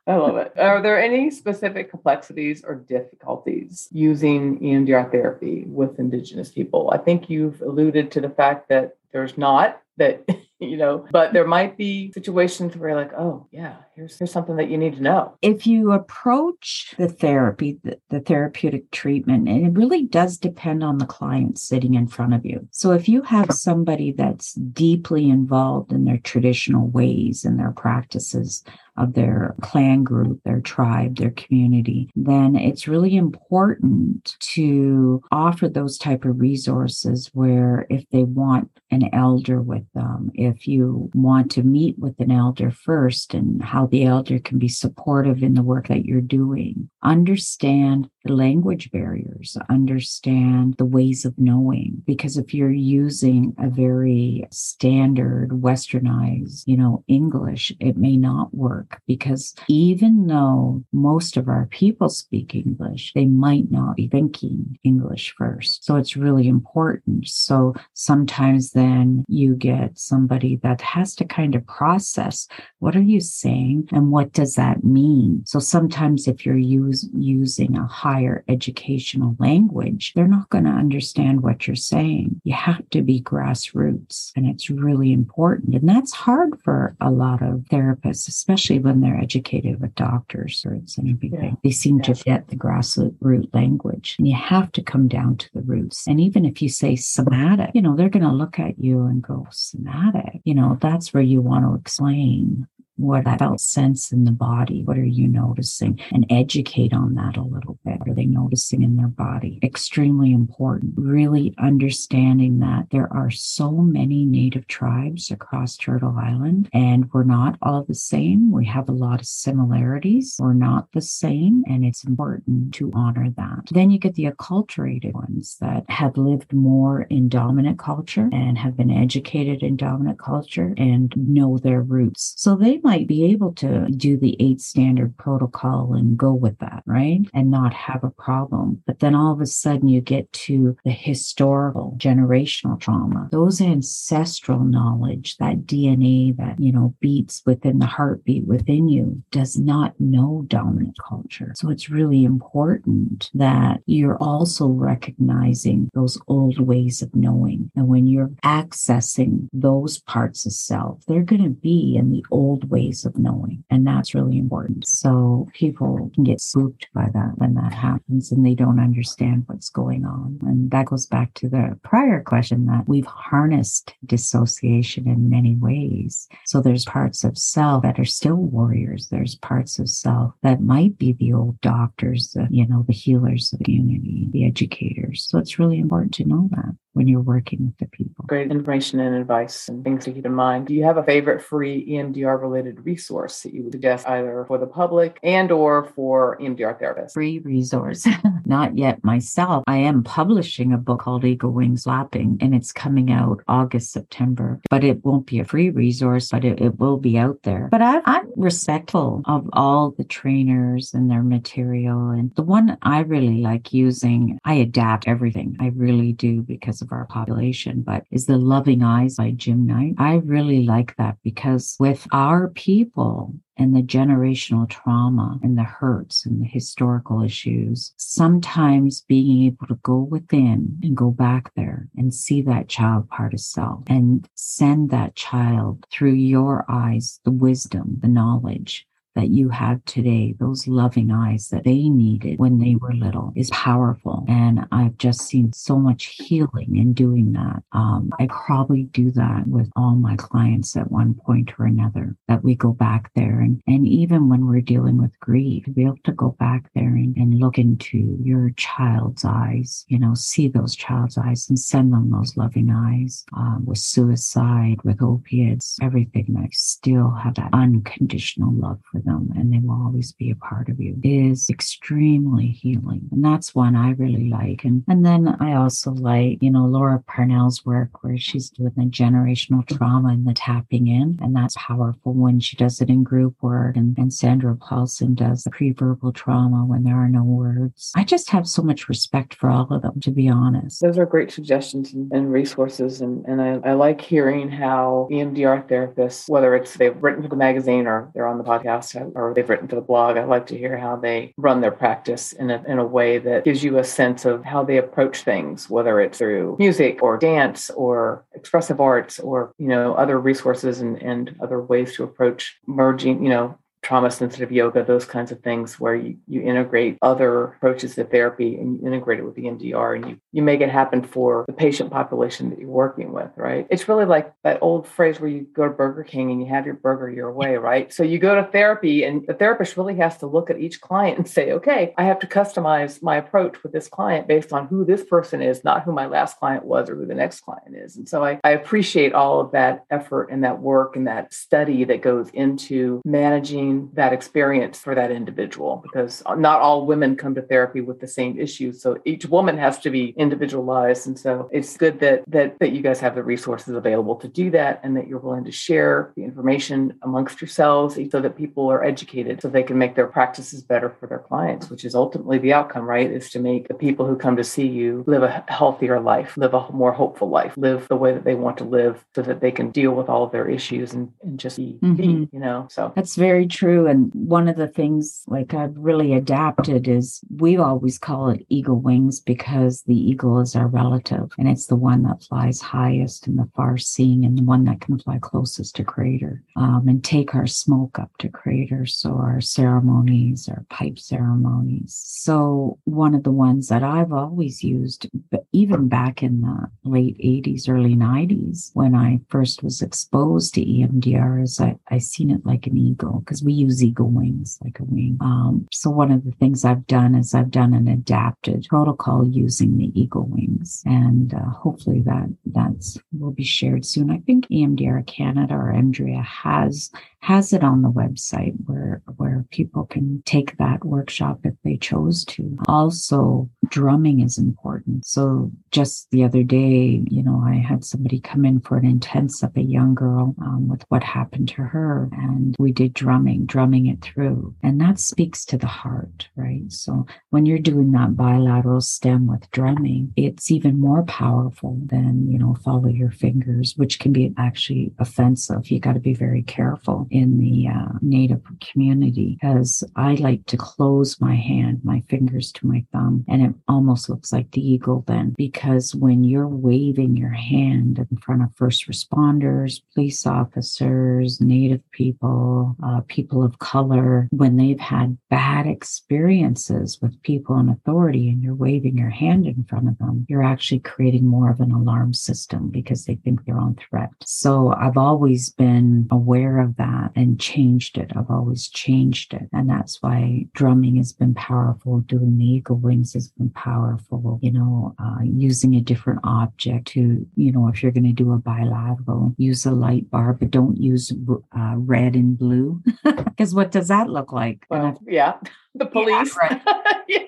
I 0.10 0.16
love 0.16 0.38
it. 0.38 0.58
Are 0.58 0.82
there 0.82 1.00
any 1.00 1.30
specific 1.30 1.92
complexities 1.92 2.64
or 2.64 2.74
difficulties 2.74 3.88
using 3.92 4.60
EMDR 4.60 5.12
therapy 5.12 5.66
with 5.68 6.00
Indigenous 6.00 6.50
people? 6.50 6.90
I 6.92 6.98
think 6.98 7.30
you've 7.30 7.62
alluded 7.62 8.12
to 8.12 8.22
the 8.22 8.30
fact 8.30 8.70
that 8.70 8.98
there's 9.12 9.38
not, 9.38 9.82
that 10.00 10.28
you 10.60 10.76
know 10.76 11.06
but 11.12 11.32
there 11.32 11.48
might 11.48 11.78
be 11.78 12.12
situations 12.12 12.76
where 12.76 12.90
you're 12.90 12.98
like 12.98 13.14
oh 13.14 13.48
yeah 13.52 13.76
here's 13.96 14.18
here's 14.18 14.32
something 14.32 14.58
that 14.58 14.70
you 14.70 14.78
need 14.78 14.96
to 14.96 15.02
know 15.02 15.34
if 15.42 15.66
you 15.66 15.92
approach 15.92 16.94
the 16.98 17.08
therapy 17.08 17.80
the, 17.84 17.98
the 18.10 18.20
therapeutic 18.20 18.90
treatment 18.92 19.48
and 19.48 19.66
it 19.66 19.80
really 19.80 20.04
does 20.04 20.38
depend 20.38 20.84
on 20.84 20.98
the 20.98 21.06
client 21.06 21.58
sitting 21.58 21.94
in 21.94 22.08
front 22.08 22.34
of 22.34 22.46
you 22.46 22.68
so 22.72 22.92
if 22.92 23.08
you 23.08 23.22
have 23.22 23.52
somebody 23.52 24.12
that's 24.12 24.54
deeply 24.54 25.30
involved 25.30 25.94
in 25.94 26.04
their 26.04 26.18
traditional 26.18 26.88
ways 26.88 27.46
and 27.46 27.58
their 27.58 27.72
practices 27.72 28.64
of 29.00 29.14
their 29.14 29.56
clan 29.62 30.04
group, 30.04 30.42
their 30.44 30.62
tribe, 30.62 31.18
their 31.18 31.32
community, 31.32 32.10
then 32.16 32.56
it's 32.56 32.88
really 32.88 33.16
important 33.16 34.36
to 34.40 35.22
offer 35.32 35.68
those 35.68 35.98
type 35.98 36.26
of 36.26 36.40
resources 36.40 37.30
where 37.34 37.86
if 37.90 38.04
they 38.12 38.24
want 38.24 38.70
an 38.92 39.10
elder 39.14 39.62
with 39.62 39.86
them, 39.94 40.32
if 40.34 40.68
you 40.68 41.10
want 41.14 41.52
to 41.52 41.64
meet 41.64 41.98
with 42.00 42.20
an 42.20 42.32
elder 42.32 42.72
first 42.72 43.34
and 43.34 43.64
how 43.64 43.86
the 43.86 44.04
elder 44.04 44.40
can 44.40 44.58
be 44.58 44.68
supportive 44.68 45.44
in 45.44 45.54
the 45.54 45.64
work 45.64 45.88
that 45.88 46.06
you're 46.06 46.22
doing, 46.22 46.90
understand 47.04 48.10
the 48.26 48.34
language 48.34 48.92
barriers, 48.92 49.58
understand 49.70 50.76
the 50.78 50.86
ways 50.86 51.24
of 51.24 51.38
knowing. 51.38 52.02
Because 52.06 52.38
if 52.38 52.54
you're 52.54 52.72
using 52.72 53.56
a 53.60 53.70
very 53.70 54.48
standard, 54.52 55.50
westernized, 55.50 56.64
you 56.66 56.76
know, 56.76 57.04
English, 57.08 57.72
it 57.80 57.96
may 57.96 58.18
not 58.18 58.54
work 58.54 58.89
because 59.08 59.56
even 59.68 60.28
though 60.28 60.84
most 60.92 61.38
of 61.38 61.48
our 61.48 61.68
people 61.68 62.10
speak 62.10 62.56
English, 62.56 63.14
they 63.14 63.26
might 63.26 63.72
not 63.72 63.96
be 63.96 64.08
thinking 64.08 64.78
English 64.84 65.34
first. 65.38 65.84
So 65.86 65.96
it's 65.96 66.16
really 66.16 66.48
important. 66.48 67.28
So 67.28 67.74
sometimes 67.94 68.72
then 68.72 69.26
you 69.28 69.56
get 69.56 69.98
somebody 69.98 70.58
that 70.58 70.82
has 70.82 71.16
to 71.16 71.26
kind 71.26 71.56
of 71.56 71.66
process 71.66 72.48
what 72.80 72.96
are 72.96 73.02
you 73.02 73.20
saying 73.20 73.90
and 73.92 74.12
what 74.12 74.32
does 74.32 74.56
that 74.56 74.84
mean? 74.84 75.44
So 75.46 75.60
sometimes 75.60 76.28
if 76.28 76.46
you're 76.46 76.58
use, 76.58 77.08
using 77.14 77.76
a 77.76 77.86
higher 77.86 78.44
educational 78.48 79.36
language, 79.40 80.14
they're 80.16 80.28
not 80.28 80.50
going 80.50 80.64
to 80.64 80.72
understand 80.72 81.42
what 81.42 81.68
you're 81.68 81.76
saying. 81.76 82.42
You 82.44 82.54
have 82.54 82.90
to 82.92 83.02
be 83.02 83.22
grassroots 83.22 84.32
and 84.36 84.46
it's 84.46 84.70
really 84.70 85.12
important. 85.12 85.76
And 85.76 85.88
that's 85.88 86.14
hard 86.14 86.60
for 86.64 86.96
a 87.02 87.12
lot 87.12 87.42
of 87.42 87.66
therapists, 87.72 88.28
especially 88.28 88.79
when 88.80 89.02
they're 89.02 89.20
educated 89.20 89.80
with 89.80 89.96
doctors 89.96 90.64
or 90.66 90.74
it's 90.74 90.98
everything. 90.98 91.34
Yeah. 91.34 91.52
They 91.64 91.72
seem 91.72 92.02
to 92.02 92.14
get 92.14 92.48
the 92.48 92.56
grassroots 92.56 93.54
language 93.54 94.16
and 94.18 94.28
you 94.28 94.36
have 94.36 94.72
to 94.74 94.82
come 94.82 95.08
down 95.08 95.38
to 95.38 95.50
the 95.54 95.62
roots. 95.62 96.08
And 96.08 96.20
even 96.20 96.46
if 96.46 96.62
you 96.62 96.70
say 96.70 96.96
somatic, 96.96 97.72
you 97.74 97.82
know, 97.82 97.96
they're 97.96 98.10
going 98.10 98.26
to 98.26 98.32
look 98.32 98.60
at 98.60 98.80
you 98.80 99.06
and 99.06 99.22
go, 99.22 99.48
somatic, 99.52 100.42
you 100.44 100.56
know, 100.56 100.78
that's 100.82 101.14
where 101.14 101.24
you 101.24 101.42
want 101.42 101.66
to 101.66 101.76
explain 101.80 102.68
what 103.00 103.26
I 103.26 103.38
felt 103.38 103.62
sense 103.62 104.12
in 104.12 104.26
the 104.26 104.32
body. 104.32 104.84
What 104.84 104.98
are 104.98 105.06
you 105.06 105.28
noticing? 105.28 106.00
And 106.12 106.26
educate 106.30 106.94
on 106.94 107.16
that 107.16 107.38
a 107.38 107.42
little 107.42 107.80
bit. 107.86 108.00
What 108.00 108.10
are 108.10 108.14
they 108.14 108.26
noticing 108.26 108.84
in 108.84 108.98
their 108.98 109.08
body? 109.08 109.60
Extremely 109.64 110.34
important. 110.34 110.94
Really 110.98 111.54
understanding 111.58 112.60
that 112.60 112.88
there 112.92 113.12
are 113.14 113.32
so 113.32 113.72
many 113.72 114.26
native 114.26 114.68
tribes 114.68 115.32
across 115.32 115.78
Turtle 115.78 116.16
Island 116.20 116.70
and 116.74 117.10
we're 117.14 117.24
not 117.24 117.58
all 117.62 117.84
the 117.84 117.96
same. 117.96 118.52
We 118.52 118.66
have 118.66 118.90
a 118.90 118.94
lot 118.94 119.22
of 119.22 119.28
similarities. 119.28 120.36
We're 120.40 120.54
not 120.54 120.92
the 120.94 121.02
same. 121.02 121.64
And 121.68 121.86
it's 121.86 122.04
important 122.04 122.74
to 122.76 122.92
honor 122.94 123.30
that. 123.38 123.70
Then 123.72 123.92
you 123.92 124.00
get 124.00 124.16
the 124.16 124.26
acculturated 124.26 125.14
ones 125.14 125.58
that 125.62 125.86
have 125.90 126.18
lived 126.18 126.54
more 126.54 127.04
in 127.04 127.30
dominant 127.30 127.80
culture 127.80 128.30
and 128.34 128.58
have 128.58 128.76
been 128.76 128.92
educated 128.92 129.64
in 129.64 129.78
dominant 129.78 130.20
culture 130.20 130.74
and 130.78 131.14
know 131.16 131.58
their 131.58 131.82
roots. 131.82 132.34
So 132.38 132.56
they 132.56 132.80
might 132.90 133.06
be 133.06 133.24
able 133.26 133.54
to 133.54 133.86
do 133.90 134.18
the 134.18 134.36
eight 134.40 134.60
standard 134.60 135.16
protocol 135.16 135.94
and 135.94 136.18
go 136.18 136.34
with 136.34 136.58
that, 136.58 136.82
right? 136.88 137.20
And 137.36 137.52
not 137.52 137.72
have 137.72 138.04
a 138.04 138.10
problem. 138.10 138.82
But 138.88 138.98
then 138.98 139.14
all 139.14 139.32
of 139.32 139.42
a 139.42 139.46
sudden 139.46 139.90
you 139.90 140.02
get 140.02 140.34
to 140.48 140.76
the 140.84 140.90
historical 140.90 141.96
generational 142.00 142.80
trauma, 142.80 143.30
those 143.32 143.62
ancestral 143.62 144.62
knowledge, 144.62 145.38
that 145.38 145.68
DNA 145.68 146.36
that, 146.38 146.60
you 146.60 146.72
know, 146.72 146.96
beats 147.00 147.44
within 147.46 147.78
the 147.78 147.86
heartbeat 147.86 148.48
within 148.48 148.90
you 148.90 149.22
does 149.30 149.56
not 149.56 149.94
know 150.00 150.44
dominant 150.48 150.98
culture. 150.98 151.54
So 151.58 151.70
it's 151.70 151.92
really 151.92 152.24
important 152.24 153.30
that 153.36 153.82
you're 153.86 154.18
also 154.18 154.66
recognizing 154.66 155.92
those 155.94 156.20
old 156.28 156.60
ways 156.60 157.04
of 157.04 157.16
knowing. 157.16 157.70
And 157.76 157.88
when 157.88 158.08
you're 158.08 158.32
accessing 158.44 159.48
those 159.54 160.00
parts 160.00 160.48
of 160.48 160.54
self, 160.54 161.04
they're 161.06 161.22
going 161.22 161.44
to 161.44 161.50
be 161.50 161.96
in 161.96 162.10
the 162.10 162.26
old 162.32 162.72
ways 162.72 162.79
ways 162.80 163.06
of 163.06 163.18
knowing. 163.18 163.64
And 163.70 163.86
that's 163.86 164.16
really 164.16 164.38
important. 164.38 164.88
So 164.88 165.48
people 165.54 166.12
can 166.16 166.24
get 166.24 166.42
spooked 166.42 166.88
by 166.94 167.08
that 167.14 167.34
when 167.36 167.56
that 167.56 167.74
happens 167.74 168.32
and 168.32 168.46
they 168.46 168.56
don't 168.56 168.80
understand 168.80 169.44
what's 169.48 169.70
going 169.70 170.06
on. 170.06 170.40
And 170.44 170.72
that 170.72 170.86
goes 170.86 171.06
back 171.06 171.34
to 171.36 171.50
the 171.50 171.78
prior 171.84 172.22
question 172.22 172.66
that 172.68 172.88
we've 172.88 173.06
harnessed 173.06 173.94
dissociation 174.06 175.08
in 175.08 175.30
many 175.30 175.56
ways. 175.56 176.28
So 176.46 176.62
there's 176.62 176.86
parts 176.86 177.24
of 177.24 177.38
self 177.38 177.84
that 177.84 178.00
are 178.00 178.06
still 178.06 178.36
warriors. 178.36 179.10
There's 179.10 179.36
parts 179.36 179.80
of 179.80 179.90
self 179.90 180.34
that 180.44 180.62
might 180.62 180.98
be 180.98 181.14
the 181.14 181.34
old 181.34 181.60
doctors, 181.62 182.32
the, 182.32 182.48
you 182.50 182.68
know, 182.68 182.84
the 182.88 182.94
healers 182.94 183.52
of 183.52 183.60
the 183.60 183.66
community, 183.66 184.28
the 184.32 184.46
educators. 184.46 185.28
So 185.30 185.38
it's 185.38 185.60
really 185.60 185.80
important 185.80 186.14
to 186.16 186.26
know 186.26 186.50
that 186.52 186.76
when 187.00 187.08
you're 187.08 187.22
working 187.22 187.64
with 187.64 187.78
the 187.78 187.86
people. 187.86 188.26
Great 188.28 188.52
information 188.52 189.00
and 189.00 189.16
advice 189.16 189.70
and 189.70 189.86
things 189.86 190.04
to 190.04 190.12
keep 190.12 190.26
in 190.26 190.34
mind. 190.34 190.68
Do 190.68 190.74
you 190.74 190.84
have 190.84 190.98
a 190.98 191.04
favorite 191.04 191.42
free 191.42 191.88
EMDR 191.88 192.42
related 192.42 192.86
resource 192.86 193.42
that 193.44 193.54
you 193.54 193.64
would 193.64 193.72
suggest 193.72 194.06
either 194.06 194.44
for 194.50 194.58
the 194.58 194.68
public 194.68 195.18
and 195.24 195.50
or 195.50 195.86
for 195.96 196.38
EMDR 196.42 196.78
therapists? 196.78 197.14
Free 197.14 197.40
resource. 197.40 198.06
Not 198.46 198.78
yet 198.78 199.02
myself. 199.02 199.64
I 199.66 199.78
am 199.78 200.04
publishing 200.04 200.74
a 200.74 200.78
book 200.78 201.00
called 201.00 201.24
Eagle 201.24 201.52
Wings 201.52 201.84
Flapping 201.84 202.38
and 202.42 202.54
it's 202.54 202.74
coming 202.74 203.14
out 203.14 203.44
August, 203.48 203.94
September, 203.94 204.60
but 204.70 204.84
it 204.84 205.06
won't 205.06 205.26
be 205.26 205.40
a 205.40 205.46
free 205.46 205.70
resource, 205.70 206.32
but 206.32 206.44
it, 206.44 206.60
it 206.60 206.80
will 206.80 206.98
be 206.98 207.18
out 207.18 207.44
there. 207.44 207.70
But 207.72 207.82
I, 207.82 208.02
I'm 208.04 208.28
respectful 208.36 209.22
of 209.24 209.50
all 209.54 209.92
the 209.92 210.04
trainers 210.04 210.94
and 210.94 211.10
their 211.10 211.24
material. 211.24 212.10
And 212.10 212.36
the 212.36 212.44
one 212.44 212.78
I 212.82 213.00
really 213.00 213.38
like 213.38 213.72
using, 213.72 214.38
I 214.44 214.56
adapt 214.56 215.08
everything. 215.08 215.56
I 215.62 215.68
really 215.68 216.12
do 216.12 216.42
because 216.42 216.82
of 216.82 216.89
our 216.92 217.06
population, 217.06 217.82
but 217.82 218.04
is 218.12 218.26
the 218.26 218.38
Loving 218.38 218.84
Eyes 218.84 219.16
by 219.16 219.32
Jim 219.32 219.66
Knipe. 219.66 219.96
I 219.98 220.16
really 220.16 220.66
like 220.66 220.96
that 220.98 221.18
because 221.24 221.76
with 221.80 222.08
our 222.12 222.50
people, 222.50 223.34
and 223.60 223.76
the 223.76 223.82
generational 223.82 224.68
trauma 224.68 225.38
and 225.44 225.58
the 225.58 225.64
hurts 225.64 226.26
and 226.26 226.42
the 226.42 226.48
historical 226.48 227.22
issues, 227.22 227.94
sometimes 227.98 229.02
being 229.02 229.46
able 229.46 229.68
to 229.68 229.78
go 229.84 230.00
within 230.00 230.80
and 230.82 230.96
go 230.96 231.12
back 231.12 231.54
there 231.56 231.90
and 231.98 232.14
see 232.14 232.42
that 232.42 232.70
child 232.70 233.10
part 233.10 233.34
of 233.34 233.40
self 233.42 233.84
and 233.88 234.28
send 234.34 234.90
that 234.90 235.16
child 235.16 235.86
through 235.92 236.14
your 236.14 236.66
eyes 236.70 237.20
the 237.26 237.32
wisdom, 237.32 237.98
the 238.02 238.08
knowledge, 238.08 238.88
that 239.16 239.30
you 239.30 239.50
have 239.50 239.84
today, 239.86 240.36
those 240.40 240.68
loving 240.68 241.12
eyes 241.12 241.50
that 241.50 241.64
they 241.64 241.90
needed 241.90 242.40
when 242.40 242.60
they 242.60 242.76
were 242.76 242.94
little, 242.94 243.34
is 243.36 243.50
powerful. 243.52 244.26
And 244.28 244.66
I've 244.72 244.98
just 244.98 245.22
seen 245.22 245.52
so 245.54 245.78
much 245.78 246.06
healing 246.18 246.76
in 246.76 246.94
doing 246.94 247.34
that. 247.34 247.64
Um, 247.72 248.12
I 248.20 248.28
probably 248.28 248.84
do 248.84 249.12
that 249.12 249.48
with 249.48 249.70
all 249.76 249.96
my 249.96 250.16
clients 250.16 250.76
at 250.76 250.92
one 250.92 251.14
point 251.14 251.52
or 251.58 251.66
another, 251.66 252.16
that 252.28 252.44
we 252.44 252.56
go 252.56 252.72
back 252.72 253.12
there. 253.16 253.40
And, 253.40 253.62
and 253.68 253.88
even 253.88 254.30
when 254.30 254.46
we're 254.46 254.62
dealing 254.62 254.98
with 254.98 255.20
grief, 255.20 255.66
to 255.66 255.72
be 255.72 255.84
able 255.84 255.98
to 256.04 256.12
go 256.12 256.36
back 256.40 256.70
there 256.76 256.96
and, 256.96 257.16
and 257.18 257.40
look 257.40 257.58
into 257.58 258.18
your 258.22 258.52
child's 258.58 259.26
eyes, 259.26 259.86
you 259.88 260.00
know, 260.00 260.14
see 260.14 260.48
those 260.48 260.76
child's 260.76 261.18
eyes 261.18 261.48
and 261.50 261.60
send 261.60 261.94
them 261.94 262.12
those 262.12 262.36
loving 262.38 262.70
eyes 262.70 263.26
um, 263.34 263.64
with 263.66 263.78
suicide, 263.78 264.78
with 264.84 265.02
opiates, 265.02 265.78
everything. 265.82 266.36
I 266.38 266.48
still 266.52 267.12
have 267.12 267.36
that 267.36 267.50
unconditional 267.54 268.54
love 268.54 268.80
for 268.92 268.99
them 269.06 269.32
and 269.36 269.52
they 269.52 269.60
will 269.60 269.82
always 269.84 270.12
be 270.12 270.32
a 270.32 270.36
part 270.36 270.70
of 270.70 270.80
you 270.80 270.96
is 271.04 271.50
extremely 271.50 272.48
healing. 272.48 273.08
And 273.12 273.24
that's 273.24 273.56
one 273.56 273.76
I 273.76 273.92
really 273.92 274.30
like. 274.30 274.64
And, 274.64 274.84
and 274.88 275.06
then 275.06 275.36
I 275.40 275.54
also 275.54 275.92
like, 275.92 276.42
you 276.42 276.52
know, 276.52 276.66
Laurel 276.66 277.04
Parnell's 277.08 277.66
work 277.66 278.04
where 278.04 278.18
she's 278.18 278.50
doing 278.50 278.74
the 278.76 278.84
generational 278.84 279.66
trauma 279.68 280.10
and 280.10 280.28
the 280.28 280.34
tapping 280.34 280.88
in. 280.88 281.20
And 281.22 281.36
that's 281.36 281.56
powerful 281.58 282.14
when 282.14 282.40
she 282.40 282.56
does 282.56 282.82
it 282.82 282.90
in 282.90 283.04
group 283.04 283.36
work. 283.42 283.76
And, 283.76 283.98
and 283.98 284.14
Sandra 284.14 284.56
Paulsen 284.56 285.16
does 285.16 285.44
the 285.44 285.52
pre-verbal 285.52 286.14
trauma 286.14 286.66
when 286.66 286.84
there 286.84 286.96
are 286.96 287.10
no 287.10 287.24
words. 287.24 287.92
I 287.96 288.04
just 288.04 288.30
have 288.30 288.48
so 288.48 288.62
much 288.62 288.90
respect 288.90 289.36
for 289.36 289.50
all 289.50 289.72
of 289.72 289.82
them, 289.82 290.00
to 290.02 290.12
be 290.12 290.30
honest. 290.30 290.82
Those 290.82 290.98
are 290.98 291.06
great 291.06 291.32
suggestions 291.32 291.94
and, 291.94 292.12
and 292.12 292.32
resources. 292.32 293.02
And, 293.02 293.26
and 293.26 293.42
I, 293.42 293.70
I 293.70 293.74
like 293.74 294.02
hearing 294.02 294.50
how 294.50 295.08
EMDR 295.12 295.68
therapists, 295.68 296.30
whether 296.30 296.56
it's 296.56 296.76
they've 296.76 296.96
written 297.02 297.24
for 297.24 297.30
the 297.30 297.36
magazine 297.36 297.88
or 297.88 298.12
they're 298.14 298.28
on 298.28 298.38
the 298.38 298.44
podcast, 298.44 298.89
podcast 298.94 299.12
or 299.16 299.34
they've 299.34 299.50
written 299.50 299.68
for 299.68 299.76
the 299.76 299.82
blog, 299.82 300.18
I 300.18 300.24
like 300.24 300.48
to 300.48 300.58
hear 300.58 300.78
how 300.78 300.96
they 300.96 301.34
run 301.38 301.62
their 301.62 301.72
practice 301.72 302.34
in 302.34 302.50
a, 302.52 302.64
in 302.68 302.80
a 302.80 302.86
way 302.86 303.18
that 303.20 303.46
gives 303.46 303.64
you 303.64 303.78
a 303.78 303.84
sense 303.84 304.26
of 304.26 304.44
how 304.44 304.64
they 304.64 304.78
approach 304.78 305.24
things, 305.24 305.70
whether 305.70 306.00
it's 306.00 306.18
through 306.18 306.58
music 306.60 307.02
or 307.02 307.18
dance 307.18 307.70
or 307.72 308.26
expressive 308.34 308.80
arts 308.80 309.20
or, 309.20 309.54
you 309.58 309.68
know, 309.68 309.94
other 309.94 310.20
resources 310.20 310.82
and, 310.82 311.02
and 311.02 311.36
other 311.42 311.62
ways 311.62 311.96
to 311.96 312.04
approach 312.04 312.58
merging, 312.68 313.24
you 313.24 313.30
know, 313.30 313.58
trauma 313.82 314.12
sensitive 314.12 314.52
yoga, 314.52 314.84
those 314.84 315.06
kinds 315.06 315.32
of 315.32 315.42
things 315.42 315.80
where 315.80 315.96
you, 315.96 316.18
you 316.28 316.42
integrate 316.42 316.98
other 317.02 317.46
approaches 317.46 317.96
to 317.96 318.04
therapy 318.04 318.56
and 318.56 318.80
you 318.80 318.88
integrate 318.88 319.20
it 319.20 319.24
with 319.24 319.36
EMDR 319.36 319.96
and 319.96 320.10
you, 320.10 320.20
you 320.32 320.42
make 320.42 320.62
it 320.62 320.70
happen 320.70 321.02
for 321.02 321.46
the 321.48 321.54
patient 321.54 321.90
population 321.90 322.50
that 322.50 322.60
you're 322.60 322.70
working 322.70 323.14
with, 323.14 323.32
right? 323.36 323.68
It's 323.70 323.88
really 323.88 324.06
like 324.06 324.34
that 324.44 324.60
old 324.62 324.88
phrase 324.88 325.20
where 325.20 325.30
you 325.30 325.48
go 325.54 325.64
to 325.64 325.74
Burger 325.74 326.04
King 326.04 326.32
and 326.32 326.42
you 326.42 326.48
have 326.48 326.66
your 326.66 326.76
burger 326.76 327.10
your 327.10 327.32
way, 327.32 327.56
right? 327.56 327.92
So 327.92 328.04
you 328.04 328.20
go 328.20 328.36
to 328.36 328.44
therapy 328.52 329.04
and 329.04 329.26
the 329.26 329.34
therapist 329.34 329.78
really 329.78 329.96
has 329.96 330.18
to 330.18 330.28
look 330.28 330.50
at 330.50 330.60
each 330.60 330.82
client 330.82 331.18
and 331.18 331.28
say, 331.28 331.54
okay, 331.54 331.94
I 331.98 332.04
have 332.04 332.20
to 332.20 332.28
customize 332.28 333.02
my 333.02 333.16
approach 333.16 333.64
with 333.64 333.72
this 333.72 333.88
client 333.88 334.28
based 334.28 334.52
on 334.52 334.68
who 334.68 334.84
this 334.84 335.04
person 335.04 335.42
is, 335.42 335.64
not 335.64 335.84
who 335.84 335.94
my 335.94 336.06
last 336.06 336.38
client 336.38 336.66
was 336.66 336.90
or 336.90 336.96
who 336.96 337.06
the 337.06 337.16
next 337.16 337.42
client 337.42 337.76
is. 337.76 337.96
And 337.96 338.08
so 338.08 338.24
I, 338.24 338.40
I 338.44 338.52
appreciate 338.52 339.14
all 339.14 339.40
of 339.40 339.52
that 339.54 339.86
effort 339.90 340.30
and 340.32 340.44
that 340.44 340.60
work 340.60 340.96
and 340.96 341.08
that 341.08 341.34
study 341.34 341.86
that 341.86 342.02
goes 342.02 342.30
into 342.32 343.02
managing 343.06 343.69
that 343.94 344.14
experience 344.14 344.78
for 344.80 344.94
that 344.96 345.12
individual 345.12 345.82
because 345.86 346.24
not 346.38 346.62
all 346.62 346.86
women 346.86 347.16
come 347.16 347.36
to 347.36 347.42
therapy 347.42 347.82
with 347.82 348.00
the 348.00 348.08
same 348.08 348.40
issues. 348.40 348.82
So 348.82 348.98
each 349.06 349.26
woman 349.26 349.58
has 349.58 349.80
to 349.80 349.90
be 349.90 350.14
individualized. 350.18 351.08
And 351.08 351.18
so 351.18 351.50
it's 351.52 351.78
good 351.78 352.00
that 352.00 352.24
that 352.28 352.60
that 352.60 352.72
you 352.72 352.82
guys 352.82 353.00
have 353.00 353.16
the 353.16 353.24
resources 353.24 353.76
available 353.76 354.16
to 354.24 354.28
do 354.28 354.52
that 354.52 354.80
and 354.84 354.96
that 354.98 355.08
you're 355.08 355.26
willing 355.28 355.46
to 355.46 355.52
share 355.52 356.12
the 356.16 356.24
information 356.24 356.98
amongst 357.02 357.42
yourselves 357.42 357.98
so 358.12 358.20
that 358.22 358.36
people 358.38 358.70
are 358.74 358.84
educated 358.84 359.42
so 359.42 359.48
they 359.48 359.64
can 359.64 359.78
make 359.78 359.96
their 359.96 360.08
practices 360.08 360.62
better 360.64 360.90
for 361.00 361.08
their 361.08 361.20
clients 361.20 361.70
which 361.70 361.84
is 361.86 361.96
ultimately 361.96 362.38
the 362.38 362.54
outcome 362.54 362.86
right? 362.86 363.12
Is 363.12 363.30
to 363.32 363.40
make 363.40 363.68
the 363.68 363.74
people 363.74 364.06
who 364.06 364.16
come 364.16 364.36
to 364.38 364.44
see 364.44 364.68
you 364.68 365.04
live 365.08 365.24
a 365.24 365.44
healthier 365.48 366.00
life 366.00 366.38
live 366.38 366.54
a 366.54 366.72
more 366.72 366.92
hopeful 366.92 367.30
life 367.30 367.54
live 367.58 367.88
the 367.88 367.96
way 367.96 368.12
that 368.14 368.24
they 368.24 368.36
want 368.36 368.58
to 368.58 368.64
live 368.64 369.06
so 369.16 369.22
that 369.22 369.42
they 369.42 369.52
can 369.52 369.70
deal 369.72 369.92
with 369.92 370.10
all 370.10 370.24
of 370.24 370.32
their 370.32 370.48
issues 370.50 370.94
and, 370.94 371.12
and 371.24 371.40
just 371.40 371.58
be, 371.58 371.78
mm-hmm. 371.82 371.96
be 371.96 372.30
you 372.32 372.40
know 372.40 372.68
so. 372.70 372.92
That's 372.96 373.16
very 373.16 373.48
true 373.48 373.59
true. 373.60 373.88
And 373.88 374.10
one 374.14 374.48
of 374.48 374.56
the 374.56 374.70
things 374.70 375.24
like 375.28 375.54
I've 375.54 375.76
really 375.76 376.14
adapted 376.14 376.88
is 376.88 377.20
we 377.36 377.58
always 377.58 377.98
call 377.98 378.30
it 378.30 378.46
eagle 378.48 378.80
wings 378.80 379.20
because 379.20 379.84
the 379.84 379.98
eagle 379.98 380.40
is 380.40 380.56
our 380.56 380.68
relative 380.68 381.30
and 381.38 381.50
it's 381.50 381.66
the 381.66 381.76
one 381.76 382.04
that 382.04 382.24
flies 382.24 382.62
highest 382.62 383.28
and 383.28 383.38
the 383.38 383.50
far 383.58 383.78
seeing 383.78 384.24
and 384.24 384.38
the 384.38 384.44
one 384.44 384.64
that 384.64 384.80
can 384.80 384.98
fly 384.98 385.20
closest 385.22 385.76
to 385.76 385.84
Creator 385.84 386.42
um, 386.56 386.86
and 386.88 387.04
take 387.04 387.36
our 387.36 387.48
smoke 387.48 388.00
up 388.00 388.12
to 388.20 388.30
Creator. 388.30 388.86
So 388.86 389.12
our 389.16 389.42
ceremonies, 389.42 390.48
our 390.48 390.66
pipe 390.70 390.98
ceremonies. 390.98 392.00
So 392.02 392.80
one 392.86 393.14
of 393.14 393.24
the 393.24 393.32
ones 393.32 393.68
that 393.68 393.84
I've 393.84 394.14
always 394.14 394.64
used, 394.64 395.10
but 395.32 395.44
even 395.52 395.90
back 395.90 396.24
in 396.24 396.40
the 396.42 396.72
late 396.86 397.18
80s, 397.18 397.68
early 397.68 397.96
90s, 397.96 398.72
when 398.74 398.96
I 398.96 399.20
first 399.28 399.64
was 399.64 399.82
exposed 399.82 400.54
to 400.54 400.66
EMDR, 400.66 401.44
is 401.44 401.60
I, 401.60 401.76
I 401.90 401.98
seen 401.98 402.32
it 402.32 402.46
like 402.46 402.66
an 402.66 402.78
eagle 402.78 403.20
because 403.20 403.44
we 403.49 403.49
use 403.54 403.84
eagle 403.84 404.10
wings 404.10 404.60
like 404.64 404.80
a 404.80 404.84
wing. 404.84 405.18
Um, 405.22 405.68
so 405.72 405.90
one 405.90 406.12
of 406.12 406.24
the 406.26 406.32
things 406.32 406.66
I've 406.66 406.88
done 406.88 407.16
is 407.16 407.34
I've 407.34 407.52
done 407.52 407.74
an 407.74 407.88
adapted 407.88 408.66
protocol 408.70 409.28
using 409.28 409.78
the 409.78 409.92
eagle 410.00 410.26
wings, 410.28 410.84
and 410.86 411.34
uh, 411.34 411.50
hopefully 411.50 412.02
that 412.02 412.30
that's 412.46 412.98
will 413.12 413.32
be 413.32 413.44
shared 413.44 413.86
soon. 413.86 414.12
I 414.12 414.20
think 414.20 414.48
EMDR 414.50 415.06
Canada 415.08 415.54
or 415.54 415.74
EMDRIA 415.74 416.24
has 416.24 416.92
has 417.22 417.52
it 417.52 417.64
on 417.64 417.82
the 417.82 417.92
website 417.92 418.56
where 418.66 419.02
where 419.18 419.46
people 419.52 419.86
can 419.86 420.24
take 420.26 420.58
that 420.58 420.86
workshop 420.86 421.40
if 421.44 421.54
they 421.64 421.78
chose 421.78 422.24
to. 422.26 422.58
Also, 422.68 423.50
drumming 423.70 424.22
is 424.22 424.38
important. 424.38 425.06
So 425.06 425.52
just 425.72 426.10
the 426.12 426.24
other 426.24 426.44
day, 426.44 427.04
you 427.10 427.24
know, 427.24 427.44
I 427.46 427.56
had 427.56 427.84
somebody 427.84 428.20
come 428.20 428.46
in 428.46 428.62
for 428.62 428.78
an 428.78 428.86
intense 428.86 429.20
intensive, 429.20 429.56
a 429.56 429.62
young 429.62 429.96
girl 429.96 430.36
um, 430.42 430.68
with 430.70 430.84
what 430.90 431.04
happened 431.04 431.48
to 431.50 431.64
her, 431.64 432.10
and 432.12 432.56
we 432.60 432.72
did 432.72 432.94
drumming, 432.94 433.39
drumming 433.46 433.88
it 433.88 434.02
through, 434.02 434.56
and 434.64 434.80
that 434.82 435.00
speaks 435.00 435.46
to 435.46 435.58
the 435.58 435.68
heart, 435.68 436.28
right? 436.36 436.72
So 436.72 437.06
when 437.30 437.46
you're 437.46 437.60
doing 437.60 437.92
that 437.92 438.16
bilateral 438.16 438.82
stim 438.82 439.28
with 439.28 439.50
drumming, 439.52 440.14
it's 440.16 440.52
even 440.52 440.80
more 440.80 441.04
powerful 441.04 441.78
than 441.86 442.30
you 442.30 442.38
know 442.38 442.56
follow 442.64 442.88
your 442.88 443.12
fingers, 443.12 443.74
which 443.78 444.00
can 444.00 444.12
be 444.14 444.34
actually 444.38 444.94
offensive. 445.00 445.70
You 445.70 445.80
got 445.80 445.94
to 445.94 446.00
be 446.00 446.14
very 446.14 446.44
careful 446.44 447.08
in 447.12 447.40
the 447.40 447.68
uh, 447.68 447.98
Native 448.02 448.42
community 448.62 449.38
because 449.42 449.84
I 449.96 450.16
like 450.16 450.46
to 450.48 450.58
close 450.58 451.20
my 451.22 451.36
hand, 451.36 451.82
my 451.84 452.02
fingers 452.10 452.52
to 452.54 452.68
my 452.68 452.86
thumb, 452.92 453.26
and 453.28 453.42
it 453.42 453.56
almost 453.68 454.10
looks 454.10 454.32
like 454.32 454.52
the 454.52 454.68
eagle 454.68 455.04
then. 455.08 455.36
Because 455.38 455.96
when 455.96 456.24
you're 456.24 456.48
waving 456.48 457.16
your 457.16 457.30
hand 457.32 458.00
in 458.00 458.18
front 458.18 458.44
of 458.44 458.56
first 458.56 458.88
responders, 458.88 459.82
police 459.94 460.26
officers, 460.26 461.40
Native 461.42 461.82
people, 461.92 462.76
uh, 462.84 463.02
people 463.08 463.29
of 463.32 463.60
color, 463.60 464.28
when 464.32 464.58
they've 464.58 464.80
had 464.80 465.18
bad 465.30 465.68
experiences 465.68 467.00
with 467.02 467.22
people 467.24 467.58
in 467.60 467.70
authority 467.70 468.30
and 468.30 468.44
you're 468.44 468.56
waving 468.56 468.98
your 468.98 469.10
hand 469.10 469.46
in 469.46 469.64
front 469.64 469.88
of 469.88 469.98
them, 469.98 470.26
you're 470.30 470.44
actually 470.44 470.80
creating 470.80 471.26
more 471.26 471.50
of 471.50 471.60
an 471.60 471.72
alarm 471.72 472.14
system 472.14 472.70
because 472.70 473.06
they 473.06 473.16
think 473.16 473.46
they're 473.46 473.58
on 473.58 473.76
threat. 473.76 474.10
So 474.24 474.74
I've 474.74 474.98
always 474.98 475.50
been 475.52 476.08
aware 476.12 476.60
of 476.60 476.76
that 476.78 476.90
that 476.90 477.12
and 477.16 477.40
changed 477.40 477.98
it. 477.98 478.12
I've 478.16 478.30
always 478.30 478.68
changed 478.68 479.34
it. 479.34 479.48
And 479.54 479.70
that's 479.70 480.02
why 480.02 480.46
drumming 480.54 480.98
has 480.98 481.14
been 481.14 481.34
powerful. 481.34 482.00
Doing 482.02 482.38
the 482.38 482.46
eagle 482.46 482.78
wings 482.78 483.14
has 483.14 483.30
been 483.30 483.50
powerful. 483.52 484.40
You 484.42 484.52
know, 484.52 484.96
uh, 485.00 485.24
using 485.24 485.76
a 485.76 485.82
different 485.82 486.20
object 486.24 486.88
to, 486.90 487.26
you 487.36 487.52
know, 487.52 487.68
if 487.68 487.82
you're 487.82 487.92
going 487.92 488.04
to 488.04 488.12
do 488.14 488.34
a 488.34 488.38
bilateral, 488.38 489.34
use 489.38 489.66
a 489.66 489.72
light 489.72 490.10
bar, 490.10 490.34
but 490.34 490.52
don't 490.52 490.78
use 490.78 491.12
uh, 491.12 491.74
red 491.78 492.16
and 492.16 492.38
blue. 492.38 492.82
Because 493.24 493.54
what 493.54 493.72
does 493.72 493.88
that 493.90 494.10
look 494.10 494.32
like? 494.32 494.66
Well, 494.70 495.00
yeah, 495.08 495.38
the 495.76 495.86
police. 495.86 496.36
Yeah, 496.42 496.60
right. 496.66 496.98
yeah. 497.08 497.20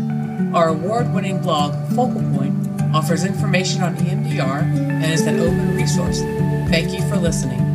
Our 0.55 0.69
award 0.69 1.13
winning 1.13 1.41
blog, 1.41 1.73
Focal 1.89 2.21
Point, 2.33 2.55
offers 2.93 3.23
information 3.23 3.83
on 3.83 3.95
EMDR 3.97 4.61
and 4.61 5.05
is 5.05 5.27
an 5.27 5.39
open 5.39 5.75
resource. 5.75 6.21
Thank 6.69 6.91
you 6.91 7.07
for 7.09 7.17
listening. 7.17 7.68